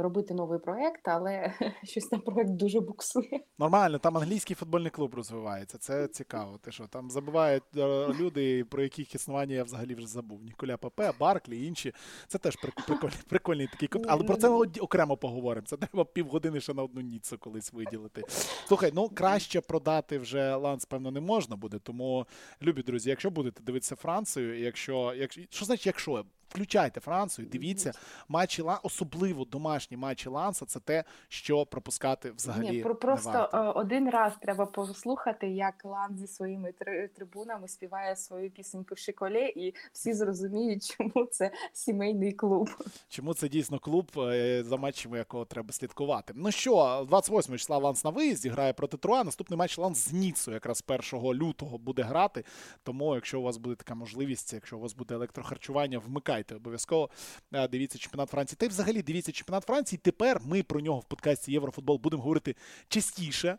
робити 0.01 0.33
новий 0.33 0.59
проект, 0.59 1.07
але 1.07 1.53
щось 1.83 2.05
там 2.05 2.21
проект 2.21 2.49
дуже 2.49 2.79
буксує. 2.79 3.39
Нормально, 3.59 3.97
там 3.97 4.17
англійський 4.17 4.55
футбольний 4.55 4.91
клуб 4.91 5.15
розвивається. 5.15 5.77
Це 5.77 6.07
цікаво. 6.07 6.59
Ти 6.61 6.71
що 6.71 6.87
там 6.87 7.09
забувають 7.09 7.63
е, 7.77 8.07
люди, 8.07 8.63
про 8.63 8.83
яких 8.83 9.15
існування 9.15 9.55
я 9.55 9.63
взагалі 9.63 9.95
вже 9.95 10.07
забув. 10.07 10.43
Ніколя 10.43 10.77
Папе, 10.77 11.11
Барклі, 11.19 11.65
інші. 11.65 11.93
Це 12.27 12.37
теж 12.37 12.55
прикольний, 12.55 13.17
прикольний 13.29 13.67
такий 13.67 13.87
код. 13.87 14.05
Але 14.07 14.23
про 14.23 14.37
це 14.37 14.49
окремо 14.79 15.17
поговоримо. 15.17 15.67
Це 15.67 15.77
треба 15.77 16.05
півгодини 16.05 16.61
ще 16.61 16.73
на 16.73 16.83
одну 16.83 17.01
ніцу 17.01 17.37
колись 17.37 17.73
виділити. 17.73 18.23
Слухай, 18.67 18.91
ну 18.93 19.09
краще 19.09 19.61
продати 19.61 20.17
вже 20.17 20.55
ланс, 20.55 20.85
певно, 20.85 21.11
не 21.11 21.19
можна 21.19 21.55
буде. 21.55 21.79
Тому, 21.79 22.25
любі 22.61 22.81
друзі, 22.81 23.09
якщо 23.09 23.29
будете 23.29 23.63
дивитися 23.63 23.95
Францію, 23.95 24.59
якщо, 24.59 25.13
якщо 25.17 25.41
що 25.49 25.65
значить, 25.65 25.85
якщо 25.85 26.25
Включайте 26.49 26.99
Францію, 26.99 27.47
дивіться 27.51 27.91
матчі 28.27 28.61
Ланса, 28.61 28.81
особливо 28.83 29.45
домашні 29.45 29.97
матчі 29.97 30.29
Ланса. 30.29 30.65
Це 30.65 30.79
те, 30.79 31.03
що 31.27 31.65
пропускати 31.65 32.31
взагалі. 32.31 32.71
Ні, 32.71 32.83
Просто 32.83 33.31
не 33.31 33.37
варто. 33.37 33.57
Е, 33.57 33.61
один 33.61 34.09
раз 34.09 34.33
треба 34.41 34.65
послухати, 34.65 35.47
як 35.47 35.85
Ланс 35.85 36.19
зі 36.19 36.27
своїми 36.27 36.73
трибунами 37.15 37.67
співає 37.67 38.15
свою 38.15 38.51
пісеньку 38.51 38.95
в 38.95 38.97
Шиколі, 38.97 39.53
і 39.55 39.75
всі 39.93 40.13
зрозуміють, 40.13 40.95
чому 40.97 41.25
це 41.25 41.51
сімейний 41.73 42.33
клуб. 42.33 42.69
Чому 43.09 43.33
це 43.33 43.49
дійсно 43.49 43.79
клуб, 43.79 44.11
е, 44.17 44.63
за 44.63 44.77
матчами 44.77 45.17
якого 45.17 45.45
треба 45.45 45.73
слідкувати? 45.73 46.33
Ну 46.35 46.51
що, 46.51 47.05
28 47.09 47.57
числа 47.57 47.77
Ланс 47.77 48.03
на 48.03 48.09
виїзді 48.09 48.49
грає 48.49 48.73
проти 48.73 48.97
Труа. 48.97 49.23
Наступний 49.23 49.57
матч 49.57 49.77
Ланс 49.77 50.09
з 50.09 50.13
Ніцу 50.13 50.51
якраз 50.51 50.83
1 50.87 51.33
лютого 51.33 51.77
буде 51.77 52.01
грати. 52.01 52.43
Тому, 52.83 53.15
якщо 53.15 53.39
у 53.39 53.43
вас 53.43 53.57
буде 53.57 53.75
така 53.75 53.95
можливість, 53.95 54.53
якщо 54.53 54.77
у 54.77 54.79
вас 54.79 54.95
буде 54.95 55.15
електрохарчування, 55.15 55.99
вмикайте 55.99 56.38
читайте 56.39 56.55
обов'язково. 56.55 57.09
Е, 57.53 57.67
дивіться 57.67 57.97
чемпіонат 57.97 58.29
Франції. 58.29 58.57
Та 58.59 58.65
й 58.65 58.69
взагалі 58.69 59.01
дивіться 59.01 59.31
чемпіонат 59.31 59.63
Франції. 59.63 59.99
Тепер 60.03 60.41
ми 60.45 60.63
про 60.63 60.79
нього 60.79 60.99
в 60.99 61.05
подкасті 61.05 61.51
Єврофутбол 61.51 61.97
будемо 61.97 62.23
говорити 62.23 62.55
частіше. 62.87 63.57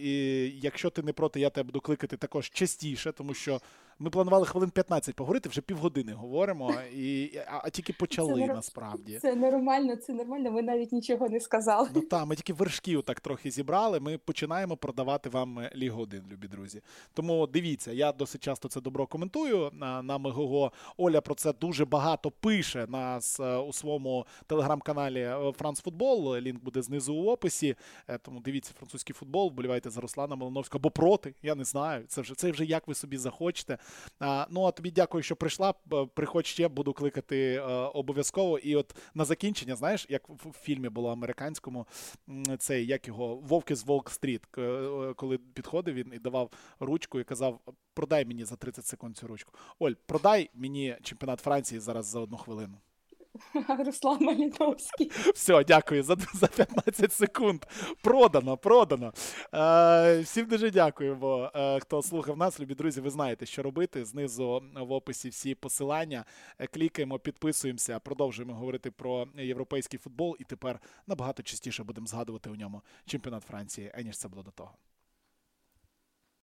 І 0.00 0.52
Якщо 0.62 0.90
ти 0.90 1.02
не 1.02 1.12
проти, 1.12 1.40
я 1.40 1.50
тебе 1.50 1.66
буду 1.66 1.80
кликати 1.80 2.16
також 2.16 2.50
частіше, 2.50 3.12
тому 3.12 3.34
що 3.34 3.60
ми 4.00 4.10
планували 4.10 4.46
хвилин 4.46 4.70
15 4.70 5.14
поговорити, 5.14 5.48
вже 5.48 5.60
півгодини 5.60 6.12
говоримо, 6.12 6.74
і, 6.94 7.38
а, 7.46 7.60
а 7.64 7.70
тільки 7.70 7.92
почали 7.92 8.40
це 8.40 8.46
насправді. 8.46 9.18
Це 9.18 9.34
нормально, 9.34 9.96
це 9.96 10.12
нормально. 10.12 10.50
Ми 10.50 10.62
навіть 10.62 10.92
нічого 10.92 11.28
не 11.28 11.40
сказали. 11.40 11.88
Ну 11.94 12.00
так, 12.00 12.26
ми 12.26 12.36
тільки 12.36 12.52
вершків 12.52 13.02
так 13.02 13.20
трохи 13.20 13.50
зібрали. 13.50 14.00
Ми 14.00 14.18
починаємо 14.18 14.76
продавати 14.76 15.28
вам 15.28 15.60
Лігу 15.76 16.02
1, 16.02 16.22
любі 16.32 16.48
друзі. 16.48 16.82
Тому 17.14 17.46
дивіться, 17.46 17.92
я 17.92 18.12
досить 18.12 18.42
часто 18.42 18.68
це 18.68 18.80
добро 18.80 19.06
коментую 19.06 19.70
на 19.72 20.02
на 20.02 20.18
Мегого. 20.18 20.72
Оля 20.96 21.20
про 21.20 21.34
це 21.34 21.52
дуже 21.52 21.84
багато 21.84 22.30
пише 22.30 22.86
нас 22.88 23.40
е, 23.40 23.56
у 23.56 23.72
своєму 23.72 24.26
телеграм-каналі 24.46 25.30
Франц 25.58 25.80
Футбол. 25.80 26.36
Лінк 26.36 26.62
буде 26.62 26.82
знизу 26.82 27.14
у 27.14 27.30
описі. 27.30 27.76
Е, 28.08 28.18
тому 28.18 28.40
дивіться 28.40 28.72
французький 28.78 29.14
футбол, 29.14 29.50
вболівайте 29.50 29.90
за 29.90 30.00
Руслана 30.00 30.36
Малиновського 30.36 30.80
або 30.80 30.90
проти. 30.90 31.34
Я 31.42 31.54
не 31.54 31.64
знаю. 31.64 32.04
Це 32.08 32.20
вже 32.20 32.34
це 32.34 32.50
вже 32.50 32.64
як 32.64 32.88
ви 32.88 32.94
собі 32.94 33.16
захочете. 33.16 33.78
Ну 34.50 34.64
а 34.64 34.70
тобі 34.70 34.90
дякую, 34.90 35.22
що 35.22 35.36
прийшла. 35.36 35.74
Приходь 36.14 36.46
ще, 36.46 36.68
буду 36.68 36.92
кликати 36.92 37.54
е, 37.54 37.62
обов'язково. 37.70 38.58
І 38.58 38.76
от 38.76 38.96
на 39.14 39.24
закінчення, 39.24 39.76
знаєш, 39.76 40.06
як 40.08 40.28
в 40.28 40.52
фільмі 40.62 40.88
було 40.88 41.10
американському, 41.10 41.86
цей 42.58 42.86
як 42.86 43.08
його 43.08 43.36
Вовки 43.36 43.76
з 43.76 43.84
Волк 43.84 44.10
Стріт, 44.10 44.42
е, 44.58 45.14
коли 45.16 45.38
підходив 45.38 45.94
він 45.94 46.12
і 46.14 46.18
давав 46.18 46.50
ручку 46.80 47.20
і 47.20 47.24
казав: 47.24 47.60
Продай 47.94 48.24
мені 48.24 48.44
за 48.44 48.56
30 48.56 48.86
секунд 48.86 49.16
цю 49.16 49.26
ручку. 49.26 49.52
Оль, 49.78 49.92
продай 50.06 50.50
мені 50.54 50.96
чемпіонат 51.02 51.40
Франції 51.40 51.80
зараз 51.80 52.06
за 52.06 52.20
одну 52.20 52.36
хвилину. 52.36 52.78
Руслан 53.86 54.24
Маліновський. 54.24 55.10
Все, 55.34 55.64
дякую 55.64 56.02
за 56.02 56.16
за 56.34 56.46
15 56.46 57.12
секунд. 57.12 57.64
Продано, 58.02 58.56
продано. 58.56 59.12
Е, 59.54 60.20
Всім 60.20 60.46
дуже 60.46 60.70
дякуємо, 60.70 61.50
е, 61.54 61.80
хто 61.80 62.02
слухав 62.02 62.36
нас. 62.36 62.60
Любі 62.60 62.74
друзі, 62.74 63.00
ви 63.00 63.10
знаєте, 63.10 63.46
що 63.46 63.62
робити. 63.62 64.04
Знизу 64.04 64.62
в 64.74 64.92
описі 64.92 65.28
всі 65.28 65.54
посилання. 65.54 66.24
Е, 66.58 66.66
клікаємо, 66.66 67.18
підписуємося, 67.18 67.98
продовжуємо 67.98 68.54
говорити 68.54 68.90
про 68.90 69.26
європейський 69.36 69.98
футбол. 69.98 70.36
І 70.38 70.44
тепер 70.44 70.80
набагато 71.06 71.42
частіше 71.42 71.84
будемо 71.84 72.06
згадувати 72.06 72.50
у 72.50 72.54
ньому 72.54 72.82
чемпіонат 73.06 73.44
Франції, 73.44 73.92
аніж 73.94 74.18
це 74.18 74.28
було 74.28 74.42
до 74.42 74.50
того. 74.50 74.72